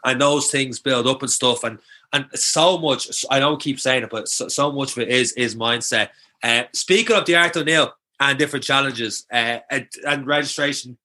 And 0.06 0.22
those 0.22 0.50
things 0.50 0.80
build 0.80 1.08
up 1.08 1.22
and 1.22 1.32
stuff. 1.32 1.64
And 1.64 1.80
and 2.12 2.26
so 2.34 2.78
much, 2.78 3.24
I 3.30 3.40
don't 3.40 3.62
keep 3.62 3.80
saying 3.80 4.04
it, 4.04 4.10
but 4.10 4.28
so, 4.28 4.48
so 4.48 4.72
much 4.72 4.94
of 4.94 5.00
it 5.00 5.10
is 5.10 5.32
is 5.34 5.56
mindset. 5.56 6.10
Uh, 6.42 6.64
speaking 6.74 7.16
of 7.16 7.26
the 7.26 7.36
Art 7.36 7.56
O'Neill 7.56 7.94
and 8.20 8.38
different 8.38 8.66
challenges, 8.66 9.26
uh, 9.32 9.60
and, 9.70 9.88
and 10.08 10.26
registration 10.26 10.98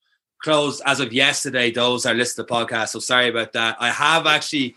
closed 0.45 0.83
as 0.85 1.01
of 1.01 1.13
yesterday. 1.13 1.71
Those 1.71 2.05
are 2.05 2.15
listed 2.15 2.47
to 2.47 2.55
podcast. 2.55 2.91
So 2.91 2.99
sorry 2.99 3.29
about 3.29 3.55
that. 3.55 3.77
I 3.81 3.91
have 3.91 4.27
actually 4.27 4.77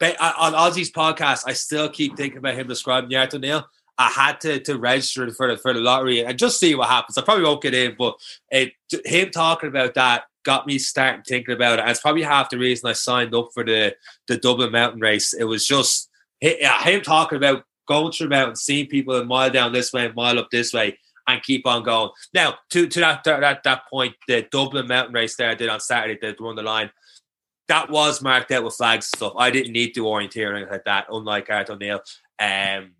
on 0.00 0.52
Ozzy's 0.52 0.92
podcast. 0.92 1.42
I 1.44 1.54
still 1.54 1.88
keep 1.88 2.16
thinking 2.16 2.38
about 2.38 2.54
him 2.54 2.68
describing 2.68 3.10
the 3.10 3.16
Art 3.16 3.34
O'Neill. 3.34 3.66
I 3.98 4.08
had 4.10 4.40
to 4.42 4.60
to 4.60 4.78
register 4.78 5.28
for 5.32 5.48
the 5.48 5.56
for 5.60 5.74
the 5.74 5.80
lottery 5.80 6.24
and 6.24 6.38
just 6.38 6.60
see 6.60 6.76
what 6.76 6.88
happens. 6.88 7.18
I 7.18 7.22
probably 7.22 7.44
won't 7.44 7.60
get 7.60 7.74
in, 7.74 7.96
but 7.98 8.14
it 8.48 8.74
him 9.04 9.30
talking 9.30 9.68
about 9.68 9.94
that 9.94 10.24
got 10.44 10.66
me 10.66 10.78
starting 10.78 11.22
thinking 11.22 11.54
about 11.54 11.78
it. 11.78 11.82
And 11.82 11.90
it's 11.90 12.00
probably 12.00 12.22
half 12.22 12.50
the 12.50 12.58
reason 12.58 12.88
I 12.88 12.92
signed 12.92 13.34
up 13.34 13.48
for 13.54 13.64
the 13.64 13.94
the 14.26 14.36
Dublin 14.36 14.72
Mountain 14.72 15.00
Race. 15.00 15.34
It 15.34 15.44
was 15.44 15.66
just 15.66 16.08
him 16.40 17.02
talking 17.02 17.36
about 17.36 17.64
going 17.86 18.12
through 18.12 18.28
the 18.28 18.36
mountain, 18.36 18.56
seeing 18.56 18.86
people 18.86 19.14
a 19.16 19.24
mile 19.24 19.50
down 19.50 19.72
this 19.72 19.92
way, 19.92 20.06
a 20.06 20.12
mile 20.12 20.38
up 20.38 20.48
this 20.50 20.72
way, 20.72 20.98
and 21.26 21.42
keep 21.42 21.66
on 21.66 21.82
going. 21.82 22.10
Now, 22.34 22.56
to 22.70 22.86
to 22.86 23.00
that 23.00 23.24
that 23.24 23.62
that 23.62 23.82
point, 23.90 24.14
the 24.26 24.46
Dublin 24.50 24.86
Mountain 24.86 25.14
Race 25.14 25.36
there 25.36 25.50
I 25.50 25.54
did 25.54 25.68
on 25.68 25.80
Saturday, 25.80 26.18
the 26.20 26.36
run 26.40 26.56
the 26.56 26.62
line. 26.62 26.90
That 27.68 27.90
was 27.90 28.22
marked 28.22 28.50
out 28.50 28.64
with 28.64 28.76
flags 28.76 29.10
and 29.12 29.18
stuff. 29.18 29.34
I 29.36 29.50
didn't 29.50 29.72
need 29.72 29.94
to 29.94 30.04
orienteer 30.04 30.50
or 30.50 30.54
anything 30.54 30.72
like 30.72 30.84
that, 30.84 31.06
unlike 31.10 31.50
Art 31.50 31.68
O'Neill. 31.68 32.00
Um, 32.40 32.92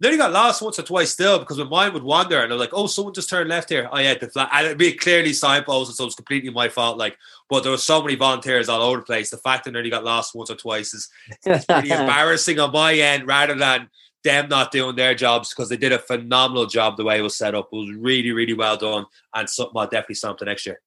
nearly 0.00 0.16
got 0.16 0.32
lost 0.32 0.62
once 0.62 0.78
or 0.78 0.82
twice 0.82 1.10
still 1.10 1.38
because 1.38 1.58
my 1.58 1.64
mind 1.64 1.94
would 1.94 2.02
wander 2.02 2.40
and 2.40 2.52
I'm 2.52 2.58
like, 2.58 2.72
oh, 2.72 2.86
someone 2.86 3.14
just 3.14 3.28
turned 3.28 3.48
left 3.48 3.68
here. 3.68 3.88
Oh 3.90 3.98
yeah, 3.98 4.14
the 4.14 4.28
flag 4.28 4.48
and 4.52 4.66
it'd 4.66 4.78
be 4.78 4.92
clearly 4.92 5.30
signposted, 5.30 5.92
so 5.92 6.04
it 6.04 6.06
was 6.06 6.14
completely 6.14 6.50
my 6.50 6.68
fault. 6.68 6.98
Like, 6.98 7.16
but 7.48 7.62
there 7.62 7.72
were 7.72 7.78
so 7.78 8.02
many 8.02 8.14
volunteers 8.14 8.68
all 8.68 8.82
over 8.82 8.98
the 8.98 9.04
place. 9.04 9.30
The 9.30 9.38
fact 9.38 9.64
that 9.64 9.70
I 9.70 9.72
nearly 9.74 9.90
got 9.90 10.04
lost 10.04 10.34
once 10.34 10.50
or 10.50 10.56
twice 10.56 10.94
is 10.94 11.08
pretty 11.42 11.64
embarrassing 11.90 12.58
on 12.58 12.72
my 12.72 12.94
end 12.94 13.26
rather 13.26 13.54
than 13.54 13.88
them 14.24 14.48
not 14.48 14.72
doing 14.72 14.96
their 14.96 15.14
jobs 15.14 15.50
because 15.50 15.68
they 15.68 15.76
did 15.76 15.92
a 15.92 15.98
phenomenal 15.98 16.66
job 16.66 16.96
the 16.96 17.04
way 17.04 17.18
it 17.18 17.22
was 17.22 17.36
set 17.36 17.54
up. 17.54 17.68
It 17.72 17.76
was 17.76 17.96
really, 17.96 18.32
really 18.32 18.54
well 18.54 18.76
done 18.76 19.06
and 19.34 19.48
something 19.48 19.76
I'll 19.76 19.86
definitely 19.86 20.34
to 20.36 20.44
next 20.44 20.66
year. 20.66 20.80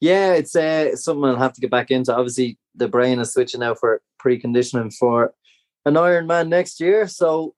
Yeah, 0.00 0.32
it's 0.32 0.56
uh, 0.56 0.88
it's 0.92 1.04
something 1.04 1.24
I'll 1.24 1.36
have 1.36 1.52
to 1.52 1.60
get 1.60 1.70
back 1.70 1.90
into. 1.90 2.14
Obviously, 2.14 2.58
the 2.74 2.88
brain 2.88 3.20
is 3.20 3.32
switching 3.32 3.60
now 3.60 3.74
for 3.74 4.00
preconditioning 4.24 4.94
for 4.94 5.34
an 5.84 5.94
Ironman 5.94 6.48
next 6.48 6.80
year, 6.80 7.06
so 7.06 7.54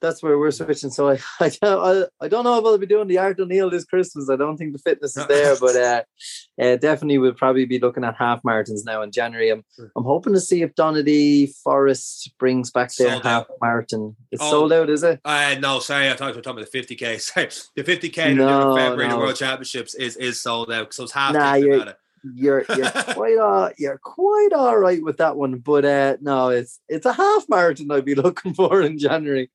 that's 0.00 0.22
where 0.22 0.38
we're 0.38 0.50
switching. 0.50 0.90
So 0.90 1.10
I 1.10 1.18
I 1.40 1.50
don't, 1.62 2.08
I, 2.20 2.24
I 2.24 2.28
don't 2.28 2.44
know 2.44 2.58
if 2.58 2.64
I'll 2.64 2.78
be 2.78 2.86
doing 2.86 3.08
the 3.08 3.18
Art 3.18 3.40
O'Neill 3.40 3.70
this 3.70 3.84
Christmas. 3.84 4.28
I 4.30 4.36
don't 4.36 4.56
think 4.56 4.72
the 4.72 4.78
fitness 4.78 5.16
is 5.16 5.26
there, 5.26 5.56
but 5.58 5.76
uh, 5.76 6.02
uh, 6.60 6.76
definitely 6.76 7.18
we'll 7.18 7.32
probably 7.34 7.64
be 7.64 7.78
looking 7.78 8.04
at 8.04 8.16
half 8.16 8.42
marathons 8.42 8.84
now 8.84 9.02
in 9.02 9.10
January. 9.12 9.50
I'm 9.50 9.64
I'm 9.96 10.04
hoping 10.04 10.34
to 10.34 10.40
see 10.40 10.62
if 10.62 10.74
Donadea 10.74 11.48
Forest 11.62 12.32
brings 12.38 12.70
back 12.70 12.94
their 12.96 13.10
Sold 13.10 13.22
half 13.24 13.42
out. 13.44 13.56
marathon. 13.62 14.16
It's 14.30 14.42
Oh. 14.42 14.50
sold 14.50 14.72
out, 14.72 14.90
is 14.90 15.02
it? 15.02 15.20
Uh, 15.24 15.56
no, 15.60 15.78
sorry, 15.80 16.10
I 16.10 16.14
thought 16.14 16.28
you 16.30 16.34
were 16.36 16.42
talking 16.42 16.60
about 16.60 16.70
the 16.72 16.78
50k. 16.78 17.20
Sorry, 17.20 17.48
the 17.76 17.84
50k 17.84 18.14
they're 18.14 18.34
No, 18.34 18.70
in 18.72 18.76
February, 18.76 19.08
the 19.08 19.16
no. 19.16 19.18
World 19.20 19.36
Championships 19.36 19.94
is 19.94 20.16
is 20.16 20.40
sold 20.40 20.70
out. 20.72 20.92
So 20.92 21.04
it's 21.04 21.12
half 21.12 21.32
Nah, 21.34 21.54
you're- 21.54 21.76
about 21.76 21.88
it. 21.88 21.96
You're 22.34 22.64
you're 22.74 22.90
quite 22.90 23.36
all, 23.36 23.70
you're 23.76 24.00
quite 24.02 24.48
all 24.54 24.78
right 24.78 25.02
with 25.04 25.18
that 25.18 25.36
one, 25.36 25.56
but 25.58 25.84
uh, 25.84 26.16
no, 26.22 26.48
it's 26.48 26.80
it's 26.88 27.04
a 27.04 27.12
half 27.12 27.44
marathon 27.50 27.90
I'd 27.90 28.06
be 28.06 28.14
looking 28.14 28.54
for 28.54 28.80
in 28.80 28.98
January. 28.98 29.50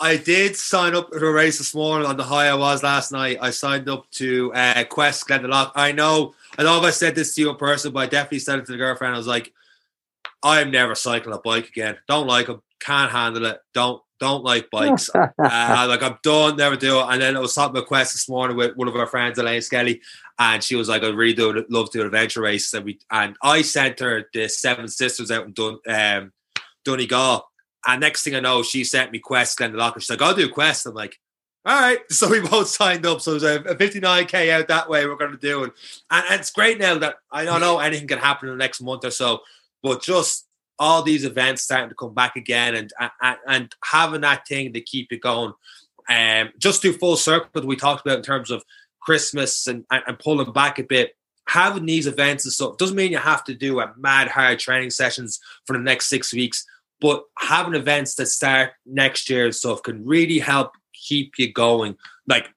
I 0.00 0.16
did 0.16 0.56
sign 0.56 0.94
up 0.94 1.12
for 1.12 1.28
a 1.28 1.32
race 1.32 1.58
this 1.58 1.74
morning 1.74 2.06
on 2.06 2.16
the 2.16 2.24
high 2.24 2.48
I 2.48 2.54
was 2.54 2.82
last 2.82 3.10
night. 3.10 3.38
I 3.40 3.50
signed 3.50 3.88
up 3.88 4.08
to 4.12 4.52
uh, 4.54 4.84
Quest 4.84 5.26
Glendalough. 5.26 5.72
I 5.74 5.92
know, 5.92 6.34
I 6.56 6.62
know 6.62 6.78
if 6.78 6.84
I 6.84 6.90
said 6.90 7.14
this 7.14 7.34
to 7.34 7.40
you 7.40 7.50
in 7.50 7.56
person, 7.56 7.92
but 7.92 8.00
I 8.00 8.06
definitely 8.06 8.38
said 8.38 8.60
it 8.60 8.66
to 8.66 8.72
the 8.72 8.78
girlfriend. 8.78 9.14
I 9.14 9.18
was 9.18 9.26
like, 9.26 9.52
I'm 10.42 10.70
never 10.70 10.94
cycling 10.94 11.34
a 11.34 11.40
bike 11.40 11.68
again. 11.68 11.96
Don't 12.06 12.26
like 12.26 12.46
them. 12.46 12.62
Can't 12.80 13.10
handle 13.10 13.44
it. 13.46 13.60
Don't 13.74 14.02
don't 14.20 14.44
like 14.44 14.70
bikes. 14.70 15.10
uh, 15.14 15.30
like 15.38 16.02
I'm 16.02 16.18
done, 16.22 16.56
never 16.56 16.76
do 16.76 17.00
it. 17.00 17.06
And 17.08 17.22
then 17.22 17.36
I 17.36 17.40
was 17.40 17.54
talking 17.54 17.76
about 17.76 17.88
Quest 17.88 18.14
this 18.14 18.28
morning 18.28 18.56
with 18.56 18.76
one 18.76 18.88
of 18.88 18.96
our 18.96 19.06
friends, 19.06 19.38
Elaine 19.38 19.62
Skelly, 19.62 20.00
and 20.38 20.62
she 20.62 20.76
was 20.76 20.88
like, 20.88 21.02
"I 21.02 21.08
really 21.08 21.34
do 21.34 21.64
love 21.68 21.90
to 21.90 21.98
do 21.98 22.00
an 22.02 22.06
adventure 22.06 22.42
race." 22.42 22.72
And 22.72 22.84
we 22.84 22.98
and 23.10 23.36
I 23.42 23.62
sent 23.62 24.00
her 24.00 24.28
the 24.32 24.48
Seven 24.48 24.88
Sisters 24.88 25.30
out 25.30 25.46
in 25.46 25.52
Dun, 25.52 25.78
um, 25.88 26.32
Donegal. 26.84 27.47
And 27.86 28.00
next 28.00 28.22
thing 28.22 28.34
I 28.34 28.40
know, 28.40 28.62
she 28.62 28.84
sent 28.84 29.12
me 29.12 29.18
Quest 29.18 29.58
the 29.58 29.68
locker. 29.68 30.00
She's 30.00 30.10
like, 30.10 30.22
"I'll 30.22 30.34
do 30.34 30.46
a 30.46 30.50
Quest." 30.50 30.86
I'm 30.86 30.94
like, 30.94 31.18
all 31.68 31.78
right. 31.78 31.98
So 32.10 32.28
we 32.28 32.40
both 32.40 32.68
signed 32.68 33.06
up. 33.06 33.20
So 33.20 33.38
there's 33.38 33.66
a 33.66 33.74
59k 33.74 34.50
out 34.50 34.68
that 34.68 34.88
way 34.88 35.06
we're 35.06 35.16
going 35.16 35.32
to 35.32 35.36
do. 35.36 35.64
And, 35.64 35.72
and 36.10 36.40
it's 36.40 36.50
great 36.50 36.78
now 36.78 36.98
that 36.98 37.16
I 37.30 37.44
don't 37.44 37.60
know 37.60 37.78
anything 37.78 38.08
can 38.08 38.18
happen 38.18 38.48
in 38.48 38.54
the 38.56 38.62
next 38.62 38.80
month 38.80 39.04
or 39.04 39.10
so, 39.10 39.40
but 39.82 40.02
just 40.02 40.46
all 40.78 41.02
these 41.02 41.24
events 41.24 41.62
starting 41.62 41.88
to 41.88 41.94
come 41.94 42.14
back 42.14 42.36
again 42.36 42.74
and 42.74 42.92
and, 43.20 43.36
and 43.46 43.74
having 43.84 44.22
that 44.22 44.46
thing 44.48 44.72
to 44.72 44.80
keep 44.80 45.12
it 45.12 45.20
going. 45.20 45.52
Um, 46.08 46.50
just 46.58 46.80
do 46.80 46.92
full 46.92 47.16
circle 47.16 47.50
that 47.52 47.66
we 47.66 47.76
talked 47.76 48.06
about 48.06 48.16
in 48.16 48.24
terms 48.24 48.50
of 48.50 48.64
Christmas 49.00 49.66
and, 49.66 49.84
and, 49.90 50.02
and 50.06 50.18
pulling 50.18 50.52
back 50.52 50.78
a 50.78 50.84
bit. 50.84 51.14
Having 51.48 51.86
these 51.86 52.06
events 52.06 52.44
and 52.44 52.52
stuff 52.52 52.76
doesn't 52.76 52.96
mean 52.96 53.12
you 53.12 53.18
have 53.18 53.44
to 53.44 53.54
do 53.54 53.80
a 53.80 53.92
mad 53.96 54.28
hard 54.28 54.58
training 54.58 54.90
sessions 54.90 55.38
for 55.66 55.74
the 55.74 55.82
next 55.82 56.08
six 56.08 56.32
weeks, 56.32 56.66
but 57.00 57.24
having 57.38 57.74
events 57.74 58.14
that 58.16 58.26
start 58.26 58.72
next 58.86 59.30
year 59.30 59.44
and 59.44 59.54
stuff 59.54 59.82
can 59.82 60.04
really 60.04 60.38
help 60.38 60.72
keep 60.92 61.38
you 61.38 61.52
going. 61.52 61.96
Like 62.26 62.48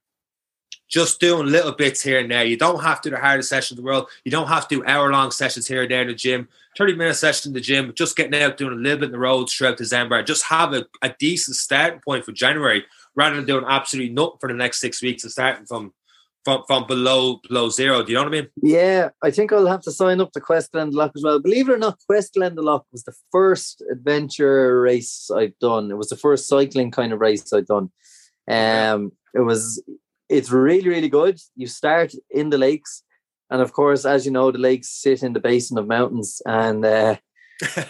just 0.91 1.21
doing 1.21 1.47
little 1.47 1.71
bits 1.71 2.01
here 2.01 2.19
and 2.19 2.29
there. 2.29 2.43
You 2.43 2.57
don't 2.57 2.83
have 2.83 2.99
to 3.01 3.09
do 3.09 3.15
the 3.15 3.21
hardest 3.21 3.49
session 3.49 3.77
in 3.77 3.83
the 3.83 3.85
world. 3.87 4.09
You 4.25 4.31
don't 4.31 4.49
have 4.49 4.67
to 4.67 4.75
do 4.75 4.85
hour 4.85 5.09
long 5.09 5.31
sessions 5.31 5.67
here 5.67 5.83
and 5.83 5.91
there 5.91 6.01
in 6.01 6.09
the 6.09 6.13
gym. 6.13 6.49
30 6.77 6.95
minute 6.95 7.15
session 7.15 7.49
in 7.49 7.53
the 7.53 7.61
gym, 7.61 7.93
just 7.95 8.15
getting 8.15 8.39
out 8.41 8.57
doing 8.57 8.73
a 8.73 8.75
little 8.75 8.99
bit 8.99 9.05
in 9.05 9.11
the 9.11 9.19
roads 9.19 9.53
throughout 9.53 9.77
December. 9.77 10.21
Just 10.23 10.43
have 10.43 10.73
a, 10.73 10.85
a 11.01 11.13
decent 11.17 11.55
starting 11.55 12.01
point 12.01 12.25
for 12.25 12.33
January 12.33 12.85
rather 13.15 13.35
than 13.35 13.45
doing 13.45 13.65
absolutely 13.67 14.13
nothing 14.13 14.37
for 14.39 14.47
the 14.47 14.53
next 14.53 14.79
six 14.79 15.01
weeks 15.01 15.23
and 15.23 15.31
starting 15.31 15.65
from 15.65 15.93
from 16.43 16.63
from 16.67 16.87
below 16.87 17.39
below 17.47 17.69
zero. 17.69 18.03
Do 18.03 18.11
you 18.11 18.17
know 18.17 18.23
what 18.23 18.33
I 18.33 18.41
mean? 18.41 18.47
Yeah, 18.61 19.09
I 19.21 19.31
think 19.31 19.51
I'll 19.51 19.67
have 19.67 19.81
to 19.83 19.91
sign 19.91 20.21
up 20.21 20.31
to 20.31 20.39
Questland 20.39 20.93
Glendalough 20.93 21.11
as 21.15 21.23
well. 21.23 21.39
Believe 21.39 21.69
it 21.69 21.73
or 21.73 21.77
not, 21.77 21.99
Questland 22.07 22.57
Glendalough 22.57 22.83
was 22.91 23.03
the 23.03 23.13
first 23.31 23.83
adventure 23.91 24.81
race 24.81 25.29
I've 25.33 25.57
done. 25.59 25.91
It 25.91 25.97
was 25.97 26.09
the 26.09 26.17
first 26.17 26.47
cycling 26.47 26.91
kind 26.91 27.13
of 27.13 27.19
race 27.19 27.51
I've 27.53 27.67
done. 27.67 27.91
Um, 28.47 29.11
it 29.33 29.41
was 29.41 29.83
it's 30.29 30.51
really 30.51 30.89
really 30.89 31.09
good. 31.09 31.39
You 31.55 31.67
start 31.67 32.13
in 32.29 32.49
the 32.49 32.57
lakes, 32.57 33.03
and 33.49 33.61
of 33.61 33.73
course, 33.73 34.05
as 34.05 34.25
you 34.25 34.31
know, 34.31 34.51
the 34.51 34.57
lakes 34.57 34.89
sit 34.89 35.23
in 35.23 35.33
the 35.33 35.39
basin 35.39 35.77
of 35.77 35.87
mountains, 35.87 36.41
and 36.45 36.83
uh, 36.85 37.17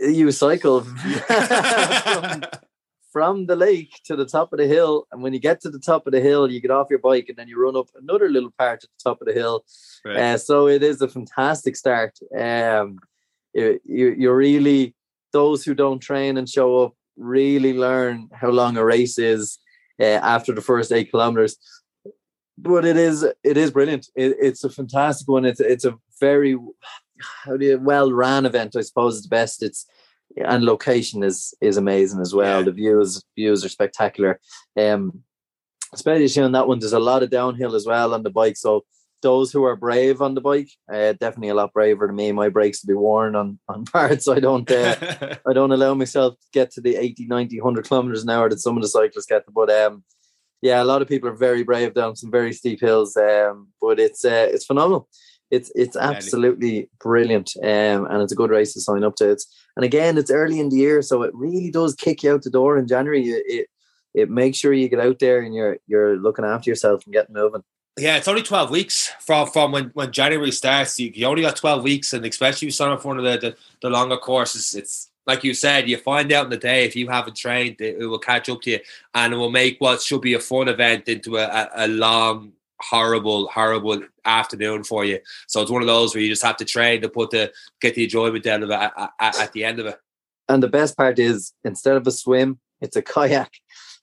you 0.00 0.30
cycle 0.32 0.80
from, 3.12 3.46
the 3.46 3.56
lake 3.56 4.00
to 4.04 4.16
the 4.16 4.26
top 4.26 4.52
of 4.52 4.58
the 4.58 4.66
hill. 4.66 5.06
And 5.12 5.22
when 5.22 5.32
you 5.32 5.38
get 5.38 5.60
to 5.62 5.70
the 5.70 5.78
top 5.78 6.06
of 6.06 6.12
the 6.12 6.20
hill, 6.20 6.50
you 6.50 6.60
get 6.60 6.70
off 6.70 6.88
your 6.90 6.98
bike 6.98 7.26
and 7.28 7.36
then 7.36 7.48
you 7.48 7.60
run 7.60 7.76
up 7.76 7.88
another 7.94 8.28
little 8.28 8.52
part 8.58 8.84
at 8.84 8.90
the 8.90 9.10
top 9.10 9.20
of 9.20 9.26
the 9.26 9.34
hill. 9.34 9.64
Right. 10.04 10.16
Uh, 10.16 10.38
so 10.38 10.68
it 10.68 10.82
is 10.82 11.02
a 11.02 11.08
fantastic 11.08 11.76
start. 11.76 12.18
Um, 12.36 12.98
you, 13.52 13.80
you, 13.84 14.14
you 14.18 14.32
really, 14.32 14.94
those 15.32 15.64
who 15.64 15.74
don't 15.74 16.00
train 16.00 16.38
and 16.38 16.48
show 16.48 16.84
up 16.84 16.94
really 17.16 17.72
learn 17.74 18.28
how 18.32 18.48
long 18.48 18.76
a 18.76 18.84
race 18.84 19.18
is 19.18 19.58
uh, 20.00 20.04
after 20.04 20.52
the 20.52 20.60
first 20.60 20.92
eight 20.92 21.10
kilometers. 21.10 21.56
But 22.58 22.84
it 22.84 22.96
is 22.96 23.22
it 23.42 23.56
is 23.56 23.70
brilliant. 23.70 24.08
It, 24.14 24.36
it's 24.40 24.62
a 24.62 24.70
fantastic 24.70 25.26
one. 25.26 25.44
It's 25.44 25.58
it's 25.58 25.84
a 25.84 25.98
very 26.20 26.56
how 27.44 27.56
do 27.56 27.64
you 27.64 27.78
well 27.78 28.12
ran 28.12 28.46
event. 28.46 28.76
I 28.76 28.82
suppose 28.82 29.18
it's 29.18 29.26
best. 29.26 29.62
It's 29.62 29.86
and 30.36 30.64
location 30.64 31.22
is 31.22 31.54
is 31.60 31.76
amazing 31.76 32.20
as 32.20 32.34
well. 32.34 32.58
Yeah. 32.58 32.64
The 32.64 32.72
views 32.72 33.22
views 33.36 33.64
are 33.64 33.68
spectacular. 33.68 34.40
Um, 34.78 35.22
especially 35.92 36.42
on 36.42 36.52
that 36.52 36.66
one, 36.66 36.78
there's 36.78 36.92
a 36.92 36.98
lot 36.98 37.22
of 37.22 37.30
downhill 37.30 37.74
as 37.74 37.86
well 37.86 38.14
on 38.14 38.22
the 38.22 38.30
bike. 38.30 38.56
So 38.56 38.84
those 39.22 39.52
who 39.52 39.64
are 39.64 39.76
brave 39.76 40.20
on 40.20 40.34
the 40.34 40.40
bike, 40.40 40.70
uh, 40.92 41.12
definitely 41.12 41.50
a 41.50 41.54
lot 41.54 41.72
braver 41.72 42.06
than 42.06 42.16
me. 42.16 42.32
My 42.32 42.48
brakes 42.48 42.80
to 42.80 42.86
be 42.86 42.94
worn 42.94 43.36
on 43.36 43.58
on 43.68 43.84
parts. 43.96 44.28
I 44.28 44.40
don't 44.40 44.70
uh, 44.70 44.96
I 45.46 45.52
don't 45.52 45.72
allow 45.72 45.94
myself 45.94 46.34
to 46.34 46.46
get 46.52 46.70
to 46.72 46.80
the 46.80 46.96
80, 46.96 47.26
90, 47.26 47.60
100 47.60 47.86
kilometers 47.86 48.22
an 48.22 48.30
hour 48.30 48.48
that 48.48 48.60
some 48.60 48.76
of 48.76 48.82
the 48.82 48.88
cyclists 48.88 49.26
get. 49.26 49.44
To. 49.46 49.52
But 49.52 49.70
um, 49.70 50.04
yeah, 50.60 50.82
a 50.82 50.84
lot 50.84 51.02
of 51.02 51.08
people 51.08 51.28
are 51.28 51.36
very 51.36 51.62
brave 51.64 51.94
down 51.94 52.16
some 52.16 52.30
very 52.30 52.52
steep 52.52 52.80
hills. 52.80 53.16
Um, 53.16 53.68
but 53.80 53.98
it's 53.98 54.24
uh, 54.24 54.48
it's 54.50 54.66
phenomenal. 54.66 55.08
It's 55.52 55.70
it's 55.74 55.98
absolutely 55.98 56.88
brilliant, 56.98 57.52
um, 57.62 58.06
and 58.06 58.22
it's 58.22 58.32
a 58.32 58.36
good 58.36 58.48
race 58.48 58.72
to 58.72 58.80
sign 58.80 59.04
up 59.04 59.16
to. 59.16 59.30
It's 59.30 59.46
and 59.76 59.84
again, 59.84 60.16
it's 60.16 60.30
early 60.30 60.58
in 60.58 60.70
the 60.70 60.76
year, 60.76 61.02
so 61.02 61.22
it 61.24 61.34
really 61.34 61.70
does 61.70 61.94
kick 61.94 62.22
you 62.22 62.32
out 62.32 62.42
the 62.42 62.48
door 62.48 62.78
in 62.78 62.88
January. 62.88 63.22
It 63.28 63.44
it, 63.46 63.66
it 64.14 64.30
makes 64.30 64.56
sure 64.56 64.72
you 64.72 64.88
get 64.88 64.98
out 64.98 65.18
there 65.18 65.42
and 65.42 65.54
you're 65.54 65.76
you're 65.86 66.16
looking 66.16 66.46
after 66.46 66.70
yourself 66.70 67.04
and 67.04 67.12
getting 67.12 67.34
moving. 67.34 67.62
Yeah, 67.98 68.16
it's 68.16 68.28
only 68.28 68.42
twelve 68.42 68.70
weeks 68.70 69.12
from 69.20 69.46
from 69.46 69.72
when, 69.72 69.90
when 69.92 70.10
January 70.10 70.52
starts. 70.52 70.98
You, 70.98 71.12
you 71.14 71.26
only 71.26 71.42
got 71.42 71.56
twelve 71.56 71.82
weeks, 71.82 72.14
and 72.14 72.24
especially 72.24 72.68
if 72.68 72.70
you 72.70 72.70
sign 72.70 72.90
up 72.90 73.02
for 73.02 73.08
one 73.08 73.18
of 73.18 73.24
the, 73.24 73.36
the, 73.36 73.56
the 73.82 73.90
longer 73.90 74.16
courses, 74.16 74.74
it's 74.74 75.10
like 75.26 75.44
you 75.44 75.52
said, 75.52 75.86
you 75.86 75.98
find 75.98 76.32
out 76.32 76.44
in 76.44 76.50
the 76.50 76.56
day 76.56 76.86
if 76.86 76.96
you 76.96 77.08
haven't 77.08 77.36
trained, 77.36 77.76
it, 77.78 77.96
it, 78.00 78.06
will 78.06 78.18
catch 78.18 78.48
up 78.48 78.62
to 78.62 78.70
you, 78.70 78.80
and 79.14 79.34
it 79.34 79.36
will 79.36 79.50
make 79.50 79.78
what 79.82 80.00
should 80.00 80.22
be 80.22 80.32
a 80.32 80.40
fun 80.40 80.68
event 80.68 81.08
into 81.08 81.36
a, 81.36 81.44
a, 81.44 81.70
a 81.84 81.88
long 81.88 82.52
horrible, 82.80 83.48
horrible 83.48 84.00
afternoon 84.24 84.84
for 84.84 85.04
you. 85.04 85.18
So 85.48 85.60
it's 85.60 85.70
one 85.70 85.82
of 85.82 85.88
those 85.88 86.14
where 86.14 86.22
you 86.22 86.28
just 86.28 86.42
have 86.42 86.56
to 86.58 86.64
train 86.64 87.02
to 87.02 87.08
put 87.08 87.30
the 87.30 87.52
get 87.80 87.94
the 87.94 88.04
enjoyment 88.04 88.46
out 88.46 88.62
of 88.62 88.70
it 88.70 88.74
at, 88.74 89.10
at, 89.20 89.40
at 89.40 89.52
the 89.52 89.64
end 89.64 89.80
of 89.80 89.86
it. 89.86 89.96
And 90.48 90.62
the 90.62 90.68
best 90.68 90.96
part 90.96 91.18
is 91.18 91.52
instead 91.64 91.96
of 91.96 92.06
a 92.06 92.10
swim, 92.10 92.58
it's 92.80 92.96
a 92.96 93.02
kayak. 93.02 93.52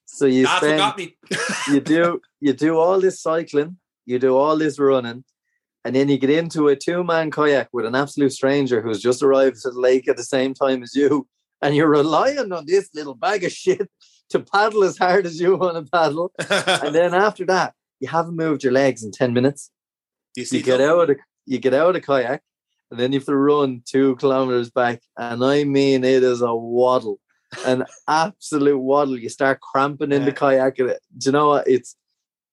So 0.06 0.26
you 0.26 0.46
ah, 0.48 0.58
spend, 0.58 1.12
you 1.68 1.80
do 1.80 2.22
you 2.40 2.54
do 2.54 2.78
all 2.78 3.00
this 3.00 3.22
cycling, 3.22 3.78
you 4.06 4.20
do 4.20 4.36
all 4.36 4.58
this 4.58 4.80
running, 4.80 5.24
and 5.86 5.96
then 5.96 6.10
you 6.10 6.18
get 6.18 6.30
into 6.30 6.68
a 6.68 6.76
two-man 6.76 7.32
kayak 7.32 7.70
with 7.72 7.86
an 7.86 7.96
absolute 7.96 8.34
stranger 8.34 8.82
who's 8.82 9.02
just 9.02 9.22
arrived 9.22 9.62
to 9.62 9.72
the 9.72 9.80
lake 9.80 10.08
at 10.08 10.18
the 10.18 10.24
same 10.24 10.54
time 10.54 10.84
as 10.84 10.96
you, 10.96 11.28
and 11.62 11.76
you're 11.76 11.90
relying 11.90 12.52
on 12.52 12.66
this 12.66 12.90
little 12.94 13.16
bag 13.16 13.44
of 13.44 13.52
shit 13.52 13.90
to 14.30 14.40
paddle 14.40 14.84
as 14.84 14.98
hard 14.98 15.26
as 15.26 15.40
you 15.40 15.56
want 15.56 15.76
to 15.76 15.92
paddle. 15.92 16.32
and 16.50 16.94
then 16.94 17.14
after 17.14 17.46
that, 17.46 17.74
you 18.00 18.08
haven't 18.08 18.36
moved 18.36 18.64
your 18.64 18.74
legs 18.74 19.04
in 19.04 19.12
10 19.12 19.34
minutes. 19.34 19.72
You, 20.36 20.46
you 20.52 20.64
get 20.64 20.82
out 20.82 21.00
of 21.00 21.08
the, 21.08 21.16
you 21.46 21.60
get 21.60 21.74
out 21.74 21.88
of 21.88 21.94
the 21.94 22.02
kayak 22.02 22.42
and 22.92 23.00
then 23.00 23.12
you 23.12 23.20
have 23.20 23.26
to 23.26 23.36
run 23.36 23.82
two 23.86 24.16
kilometers 24.18 24.70
back. 24.70 25.02
And 25.18 25.44
I 25.44 25.64
mean, 25.64 26.04
it 26.04 26.24
is 26.24 26.42
a 26.42 26.56
waddle, 26.56 27.20
an 27.66 27.86
absolute 28.08 28.80
waddle. 28.80 29.18
You 29.18 29.30
start 29.30 29.62
cramping 29.62 30.12
in 30.12 30.22
yeah. 30.22 30.26
the 30.26 30.34
kayak. 30.34 30.76
Do 30.76 30.96
you 31.24 31.32
know 31.32 31.50
what? 31.50 31.68
It's, 31.68 31.96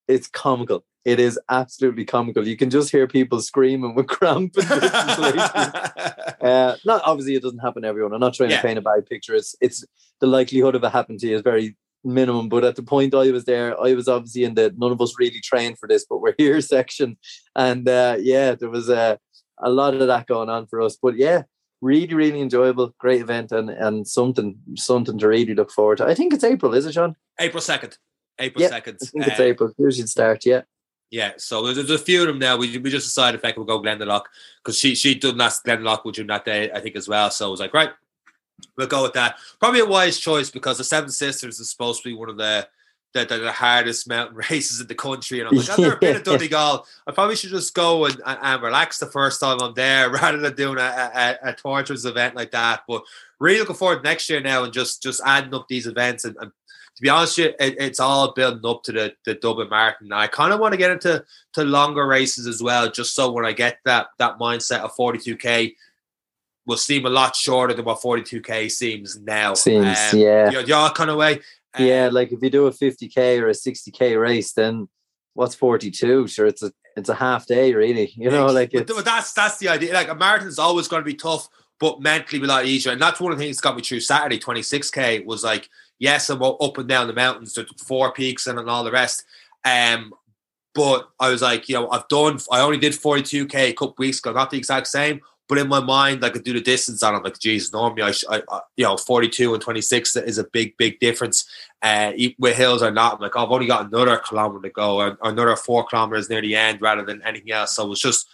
it's 0.08 0.28
comical. 0.28 0.84
It 1.06 1.20
is 1.20 1.38
absolutely 1.48 2.04
comical. 2.04 2.46
You 2.48 2.56
can 2.56 2.68
just 2.68 2.90
hear 2.90 3.06
people 3.06 3.40
screaming 3.40 3.94
with 3.94 4.06
cramp. 4.08 4.56
uh, 4.58 5.86
not 6.84 7.02
obviously 7.04 7.36
it 7.36 7.44
doesn't 7.44 7.60
happen 7.60 7.82
to 7.82 7.88
everyone. 7.88 8.12
I'm 8.12 8.18
not 8.18 8.34
trying 8.34 8.50
yeah. 8.50 8.56
to 8.56 8.62
paint 8.62 8.78
a 8.78 8.82
bad 8.82 9.06
picture. 9.06 9.34
It's 9.34 9.54
it's 9.60 9.84
the 10.20 10.26
likelihood 10.26 10.74
of 10.74 10.82
it 10.82 10.90
happening 10.90 11.20
to 11.20 11.28
you 11.28 11.36
is 11.36 11.42
very 11.42 11.76
minimum. 12.07 12.49
But 12.49 12.64
at 12.64 12.77
the 12.77 12.83
point 12.83 13.14
I 13.14 13.31
was 13.31 13.45
there, 13.45 13.79
I 13.81 13.95
was 13.95 14.09
obviously 14.09 14.45
in 14.45 14.55
the 14.55 14.75
none 14.77 14.92
of 14.92 15.01
us 15.01 15.19
really 15.19 15.40
trained 15.40 15.79
for 15.79 15.88
this, 15.88 16.07
but 16.09 16.21
we're 16.21 16.35
here 16.38 16.61
section. 16.61 17.19
And 17.55 17.88
uh, 17.88 18.16
yeah, 18.19 18.55
there 18.55 18.71
was 18.71 18.88
a, 18.88 19.19
a 19.59 19.71
lot 19.71 19.95
of 19.95 20.07
that 20.07 20.27
going 20.27 20.49
on 20.49 20.66
for 20.66 20.81
us. 20.81 20.97
But 21.01 21.16
yeah, 21.16 21.42
really, 21.81 22.14
really 22.14 22.40
enjoyable, 22.40 22.95
great 22.99 23.21
event, 23.21 23.53
and 23.53 23.71
and 23.71 24.07
something 24.07 24.57
something 24.77 25.19
to 25.19 25.29
really 25.29 25.55
look 25.55 25.71
forward 25.71 25.99
to. 25.99 26.07
I 26.07 26.14
think 26.14 26.33
it's 26.33 26.45
April, 26.45 26.75
is 26.75 26.87
it, 26.87 26.95
Sean? 26.95 27.16
April 27.40 27.61
second. 27.61 27.99
April 28.38 28.69
second. 28.69 28.99
I 29.03 29.07
think 29.07 29.27
it's 29.27 29.40
um, 29.40 29.47
April. 29.47 29.73
Here 29.77 29.90
should 29.90 30.09
start. 30.09 30.45
Yeah. 30.47 30.62
Yeah, 31.09 31.35
so 31.37 31.62
there's, 31.62 31.77
there's, 31.77 32.01
a 32.01 32.05
few 32.05 32.23
of 32.23 32.27
them 32.27 32.40
now. 32.40 32.57
We, 32.57 32.79
we 32.79 32.90
just 32.90 33.07
decided 33.07 33.38
if 33.38 33.45
I 33.45 33.53
could 33.53 33.69
go 33.69 33.81
Glendalough 33.81 34.25
because 34.59 34.77
she 34.77 34.97
she 34.97 35.14
done 35.14 35.38
that 35.38 35.53
Glendalough 35.64 36.05
with 36.05 36.19
you 36.19 36.25
that 36.25 36.45
day, 36.45 36.69
I 36.73 36.81
think 36.81 36.97
as 36.97 37.07
well. 37.07 37.31
So 37.31 37.47
I 37.47 37.51
was 37.51 37.61
like, 37.61 37.73
right, 37.73 37.90
We'll 38.77 38.87
go 38.87 39.03
with 39.03 39.14
that. 39.14 39.37
Probably 39.59 39.81
a 39.81 39.87
wise 39.87 40.19
choice 40.19 40.51
because 40.51 40.79
the 40.79 40.85
Seven 40.85 41.11
Sisters 41.11 41.61
is 41.61 41.71
supposed 41.71 42.03
to 42.03 42.09
be 42.09 42.14
one 42.14 42.31
of 42.31 42.37
the 42.37 42.69
the, 43.16 43.25
the, 43.25 43.38
the 43.38 43.53
hardest 43.53 44.09
mountain 44.09 44.37
races 44.51 44.81
in 44.81 44.87
the 44.87 44.95
country. 44.95 45.40
And 45.40 45.49
I'm 45.49 45.57
like, 45.57 45.71
I've 45.71 45.79
never 45.79 45.97
been 45.97 46.16
to 46.16 46.23
Donegal. 46.23 46.87
I 47.07 47.12
probably 47.12 47.37
should 47.37 47.51
just 47.51 47.75
go 47.75 48.05
and, 48.05 48.21
and, 48.27 48.38
and, 48.42 48.62
relax 48.62 48.99
the 48.99 49.07
first 49.07 49.40
time 49.40 49.59
I'm 49.61 49.75
there 49.75 50.11
rather 50.11 50.38
than 50.38 50.55
doing 50.55 50.79
a, 50.79 51.38
a, 51.42 51.51
a 51.51 51.53
torturous 51.55 52.05
event 52.05 52.35
like 52.35 52.51
that. 52.51 52.83
But 52.87 53.03
really 53.38 53.59
looking 53.59 53.77
forward 53.77 54.05
next 54.05 54.29
year 54.29 54.40
now 54.40 54.64
and 54.64 54.73
just 54.73 55.03
just 55.03 55.23
adding 55.25 55.55
up 55.55 55.66
these 55.69 55.87
events. 55.87 56.25
And, 56.25 56.37
and 56.40 56.53
to 56.97 57.03
be 57.03 57.09
honest, 57.09 57.38
you, 57.38 57.47
it, 57.59 57.77
it's 57.79 58.01
all 58.01 58.33
building 58.33 58.69
up 58.69 58.83
to 58.85 58.92
the, 58.92 59.14
the 59.25 59.35
Dublin 59.35 59.69
Marathon. 59.69 60.12
I 60.12 60.27
kind 60.27 60.53
of 60.53 60.61
want 60.61 60.73
to 60.73 60.79
get 60.79 60.90
into 60.90 61.25
to 61.55 61.64
longer 61.64 62.07
races 62.07 62.47
as 62.47 62.62
well, 62.62 62.90
just 62.90 63.14
so 63.14 63.31
when 63.33 63.45
I 63.45 63.53
get 63.53 63.79
that 63.85 64.09
that 64.19 64.38
mindset 64.38 64.81
of 64.81 64.95
42k, 64.95 65.75
will 66.66 66.76
seem 66.76 67.07
a 67.07 67.11
lot 67.11 67.37
shorter 67.37 67.72
than 67.72 67.85
what 67.85 68.00
42k 68.00 68.70
seems 68.70 69.18
now. 69.20 69.55
Seems, 69.55 69.87
um, 69.87 70.18
yeah. 70.18 70.90
Kind 70.94 71.11
of 71.11 71.16
way. 71.16 71.40
Um, 71.74 71.87
yeah, 71.87 72.09
like 72.11 72.33
if 72.33 72.42
you 72.42 72.50
do 72.50 72.66
a 72.66 72.72
50k 72.72 73.40
or 73.40 73.48
a 73.48 73.52
60k 73.52 74.20
race, 74.20 74.52
then 74.52 74.88
what's 75.35 75.55
42? 75.55 76.26
Sure, 76.26 76.46
it's 76.46 76.62
a 76.62 76.72
it's 76.96 77.09
a 77.09 77.14
half 77.14 77.46
day, 77.46 77.74
really. 77.74 78.12
You 78.16 78.31
know, 78.31 78.46
like 78.46 78.72
but 78.72 79.05
that's 79.05 79.33
that's 79.33 79.59
the 79.59 79.68
idea. 79.68 79.94
Like 79.94 80.09
a 80.09 80.14
marathon 80.14 80.48
is 80.48 80.59
always 80.59 80.88
going 80.88 81.02
to 81.02 81.07
be 81.07 81.14
tough, 81.14 81.48
but 81.79 82.00
mentally 82.00 82.42
a 82.42 82.46
lot 82.46 82.66
easier. 82.66 82.92
And 82.92 83.00
that's 83.00 83.20
one 83.20 83.33
of 83.33 83.38
the 83.38 83.44
things 83.44 83.59
that 83.59 83.62
got 83.62 83.76
me 83.76 83.83
through 83.83 84.00
Saturday. 84.00 84.38
26k 84.38 85.24
was 85.24 85.44
like, 85.44 85.68
yes, 85.98 86.31
I'm 86.31 86.42
up 86.42 86.79
and 86.79 86.88
down 86.88 87.07
the 87.07 87.12
mountains, 87.12 87.55
the 87.55 87.66
four 87.87 88.12
peaks 88.12 88.46
and, 88.46 88.59
and 88.59 88.68
all 88.68 88.85
the 88.85 88.90
rest. 88.90 89.24
Um, 89.64 90.12
but 90.74 91.09
I 91.20 91.31
was 91.31 91.42
like, 91.42 91.68
you 91.68 91.74
know, 91.74 91.90
I've 91.90 92.09
done. 92.09 92.38
I 92.50 92.61
only 92.61 92.79
did 92.79 92.92
42k 92.92 93.55
a 93.55 93.72
couple 93.72 93.94
weeks 93.98 94.18
ago, 94.18 94.33
not 94.33 94.50
the 94.50 94.59
exact 94.59 94.88
same 94.88 95.20
But 95.48 95.59
in 95.59 95.68
my 95.68 95.80
mind, 95.80 96.24
I 96.24 96.30
could 96.30 96.42
do 96.42 96.52
the 96.52 96.61
distance 96.61 97.02
on 97.02 97.14
it. 97.14 97.22
Like, 97.22 97.38
geez, 97.38 97.72
normally 97.72 98.02
I, 98.02 98.12
I, 98.28 98.42
I 98.50 98.61
you 98.76 98.85
know, 98.85 98.96
42 98.96 99.54
and 99.54 99.62
26 99.62 100.16
is 100.16 100.38
a 100.38 100.44
big, 100.44 100.76
big 100.76 100.98
difference. 100.98 101.48
Uh, 101.82 102.12
with 102.38 102.56
hills 102.56 102.82
or 102.82 102.90
not, 102.90 103.14
I'm 103.14 103.20
like, 103.20 103.37
oh, 103.37 103.44
I've 103.44 103.52
only 103.52 103.66
got 103.66 103.87
another 103.87 104.16
kilometer 104.18 104.62
to 104.62 104.72
go, 104.72 105.00
or, 105.00 105.18
another 105.22 105.54
four 105.54 105.85
kilometers 105.85 106.28
near 106.28 106.42
the 106.42 106.56
end, 106.56 106.82
rather 106.82 107.04
than 107.04 107.22
anything 107.22 107.52
else. 107.52 107.76
So 107.76 107.92
it's 107.92 108.00
just 108.00 108.28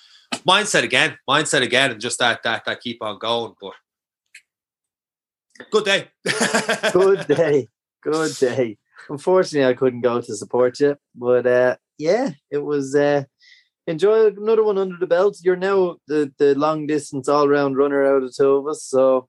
mindset 0.47 0.85
again, 0.85 1.19
mindset 1.29 1.63
again, 1.63 1.91
and 1.91 2.01
just 2.01 2.19
that 2.19 2.43
that 2.45 2.65
that 2.65 2.81
keep 2.81 3.03
on 3.03 3.19
going. 3.19 3.55
But 3.61 3.75
good 5.71 5.85
day, 5.85 6.09
good 6.93 7.27
day, 7.27 7.69
good 8.03 8.37
day. 8.37 8.79
Unfortunately, 9.09 9.69
I 9.69 9.75
couldn't 9.75 10.01
go 10.01 10.21
to 10.21 10.37
support 10.37 10.81
you, 10.81 10.97
but 11.15 11.47
uh, 11.47 11.77
yeah, 11.99 12.31
it 12.51 12.59
was. 12.59 12.95
Uh, 12.95 13.25
enjoy 13.87 14.29
another 14.29 14.65
one 14.65 14.79
under 14.79 14.97
the 14.99 15.07
belt. 15.07 15.39
You're 15.43 15.57
now 15.57 15.97
the, 16.07 16.33
the 16.39 16.55
long 16.55 16.87
distance 16.87 17.29
all 17.29 17.49
round 17.49 17.77
runner 17.77 18.05
out 18.05 18.23
of 18.23 18.35
two 18.35 18.53
of 18.53 18.67
us, 18.67 18.85
so 18.85 19.29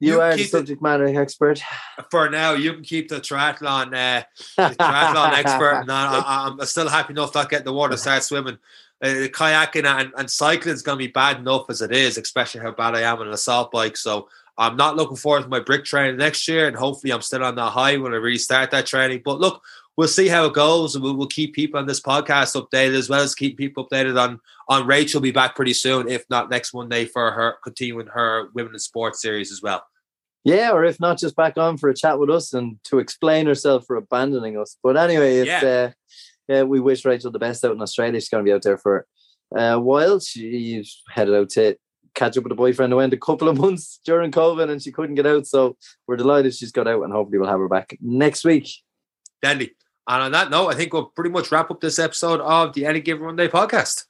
you, 0.00 0.14
you 0.14 0.20
are 0.20 0.36
the 0.36 0.44
subject 0.44 0.82
matter 0.82 1.06
expert. 1.20 1.62
For 2.10 2.28
now, 2.28 2.52
you 2.52 2.74
can 2.74 2.82
keep 2.82 3.08
the 3.08 3.20
triathlon 3.20 3.94
uh, 3.94 4.24
the 4.56 4.74
triathlon 4.74 5.32
expert, 5.32 5.80
and 5.82 5.90
I, 5.90 6.46
am 6.46 6.60
still 6.66 6.88
happy 6.88 7.12
enough 7.12 7.34
not 7.34 7.50
getting 7.50 7.64
the 7.64 7.72
water, 7.72 7.96
start 7.96 8.22
swimming. 8.22 8.58
Uh, 9.02 9.28
kayaking 9.28 9.84
and, 9.84 10.12
and 10.16 10.30
cycling 10.30 10.74
is 10.74 10.82
going 10.82 10.98
to 10.98 11.04
be 11.04 11.10
bad 11.10 11.38
enough 11.38 11.66
as 11.68 11.82
it 11.82 11.92
is, 11.92 12.16
especially 12.16 12.60
how 12.60 12.70
bad 12.70 12.94
I 12.94 13.02
am 13.02 13.18
on 13.18 13.26
an 13.26 13.34
assault 13.34 13.70
bike. 13.70 13.96
So 13.96 14.28
I'm 14.56 14.76
not 14.76 14.96
looking 14.96 15.16
forward 15.16 15.42
to 15.42 15.48
my 15.48 15.60
brick 15.60 15.84
training 15.84 16.16
next 16.16 16.46
year, 16.46 16.68
and 16.68 16.76
hopefully 16.76 17.12
I'm 17.12 17.22
still 17.22 17.44
on 17.44 17.56
that 17.56 17.70
high 17.70 17.96
when 17.96 18.14
I 18.14 18.16
restart 18.16 18.70
that 18.70 18.86
training. 18.86 19.22
But 19.24 19.40
look, 19.40 19.62
we'll 19.96 20.08
see 20.08 20.28
how 20.28 20.46
it 20.46 20.54
goes, 20.54 20.94
and 20.94 21.04
we'll, 21.04 21.16
we'll 21.16 21.26
keep 21.26 21.54
people 21.54 21.78
on 21.78 21.86
this 21.86 22.00
podcast 22.00 22.60
updated 22.60 22.94
as 22.94 23.08
well 23.08 23.22
as 23.22 23.34
keep 23.34 23.56
people 23.56 23.86
updated 23.86 24.20
on 24.20 24.40
on 24.68 24.86
Rachael. 24.86 25.20
Be 25.20 25.30
back 25.30 25.54
pretty 25.54 25.74
soon, 25.74 26.08
if 26.08 26.24
not 26.30 26.50
next 26.50 26.74
Monday, 26.74 27.04
for 27.04 27.30
her 27.30 27.56
continuing 27.62 28.06
her 28.08 28.48
women 28.54 28.74
in 28.74 28.78
sports 28.78 29.20
series 29.20 29.52
as 29.52 29.62
well. 29.62 29.84
Yeah, 30.44 30.72
or 30.72 30.84
if 30.84 31.00
not, 31.00 31.18
just 31.18 31.36
back 31.36 31.56
on 31.56 31.78
for 31.78 31.88
a 31.88 31.94
chat 31.94 32.18
with 32.18 32.28
us 32.28 32.52
and 32.52 32.78
to 32.84 32.98
explain 32.98 33.46
herself 33.46 33.86
for 33.86 33.96
abandoning 33.96 34.58
us. 34.58 34.76
But 34.82 34.98
anyway, 34.98 35.38
it's, 35.38 35.48
yeah. 35.48 35.68
Uh, 35.68 35.90
yeah, 36.48 36.62
we 36.64 36.80
wish 36.80 37.04
Rachael 37.06 37.30
the 37.30 37.38
best 37.38 37.64
out 37.64 37.74
in 37.74 37.80
Australia. 37.80 38.20
She's 38.20 38.28
going 38.28 38.44
to 38.44 38.48
be 38.48 38.52
out 38.52 38.62
there 38.62 38.76
for 38.76 39.06
a 39.56 39.80
while. 39.80 40.20
She's 40.20 41.02
headed 41.08 41.34
out 41.34 41.48
to 41.50 41.76
catch 42.14 42.36
up 42.36 42.44
with 42.44 42.52
a 42.52 42.56
boyfriend 42.56 42.92
who 42.92 42.98
went 42.98 43.14
a 43.14 43.18
couple 43.18 43.48
of 43.48 43.58
months 43.60 44.00
during 44.04 44.30
COVID 44.30 44.70
and 44.70 44.82
she 44.82 44.92
couldn't 44.92 45.14
get 45.14 45.26
out. 45.26 45.46
So 45.46 45.76
we're 46.06 46.16
delighted 46.16 46.54
she's 46.54 46.72
got 46.72 46.86
out 46.86 47.02
and 47.02 47.12
hopefully 47.12 47.38
we'll 47.38 47.48
have 47.48 47.60
her 47.60 47.68
back 47.68 47.96
next 48.00 48.44
week. 48.44 48.70
Dandy. 49.42 49.74
And 50.06 50.22
on 50.22 50.32
that 50.32 50.50
note, 50.50 50.68
I 50.68 50.74
think 50.74 50.92
we'll 50.92 51.06
pretty 51.06 51.30
much 51.30 51.50
wrap 51.50 51.70
up 51.70 51.80
this 51.80 51.98
episode 51.98 52.40
of 52.40 52.74
the 52.74 52.86
Any 52.86 53.00
Given 53.00 53.24
Runday 53.24 53.48
podcast. 53.48 54.04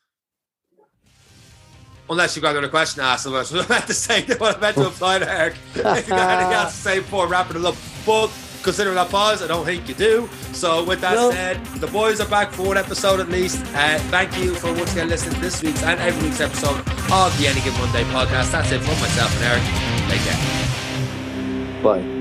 Unless 2.11 2.37
you've 2.37 2.43
got 2.43 2.51
another 2.51 2.69
question 2.69 3.03
to 3.03 3.09
ask, 3.09 3.27
us, 3.27 3.53
I 3.53 3.57
was 3.57 3.69
meant 3.69 3.87
to 3.87 3.95
say 3.95 4.23
what 4.37 4.57
I 4.59 4.61
meant 4.61 4.77
to 4.77 4.89
apply 4.89 5.21
to 5.21 5.31
Eric. 5.31 5.55
if 5.75 6.09
you 6.09 6.11
got 6.11 6.31
anything 6.31 6.53
else 6.53 6.75
to 6.75 6.81
say 6.81 6.99
before 6.99 7.29
wrapping 7.29 7.57
it 7.57 7.65
up. 7.65 7.77
But 8.05 8.31
considering 8.63 8.97
that 8.97 9.11
pause, 9.11 9.43
I 9.43 9.47
don't 9.47 9.65
think 9.65 9.89
you 9.89 9.95
do. 9.95 10.29
So 10.53 10.85
with 10.85 11.01
that 11.01 11.15
no. 11.15 11.31
said, 11.31 11.65
the 11.77 11.87
boys 11.87 12.21
are 12.21 12.29
back 12.29 12.51
for 12.51 12.67
one 12.67 12.77
episode 12.77 13.21
at 13.21 13.29
least. 13.29 13.65
Uh, 13.75 13.99
thank 14.11 14.37
you 14.37 14.55
for 14.55 14.73
once 14.73 14.93
again 14.93 15.09
listening 15.09 15.37
to 15.37 15.41
this 15.41 15.63
week's 15.63 15.83
and 15.83 16.01
every 16.01 16.29
week's 16.29 16.41
episode 16.41 16.79
of 17.13 17.39
the 17.39 17.47
Any 17.47 17.61
Given 17.61 17.81
Runday 17.81 18.05
podcast. 18.05 18.51
That's 18.51 18.73
it 18.73 18.81
from 18.81 18.99
myself 19.01 19.33
and 19.37 19.45
Eric. 19.45 19.63
Take 20.11 20.21
care. 20.23 21.83
Bye. 21.83 22.14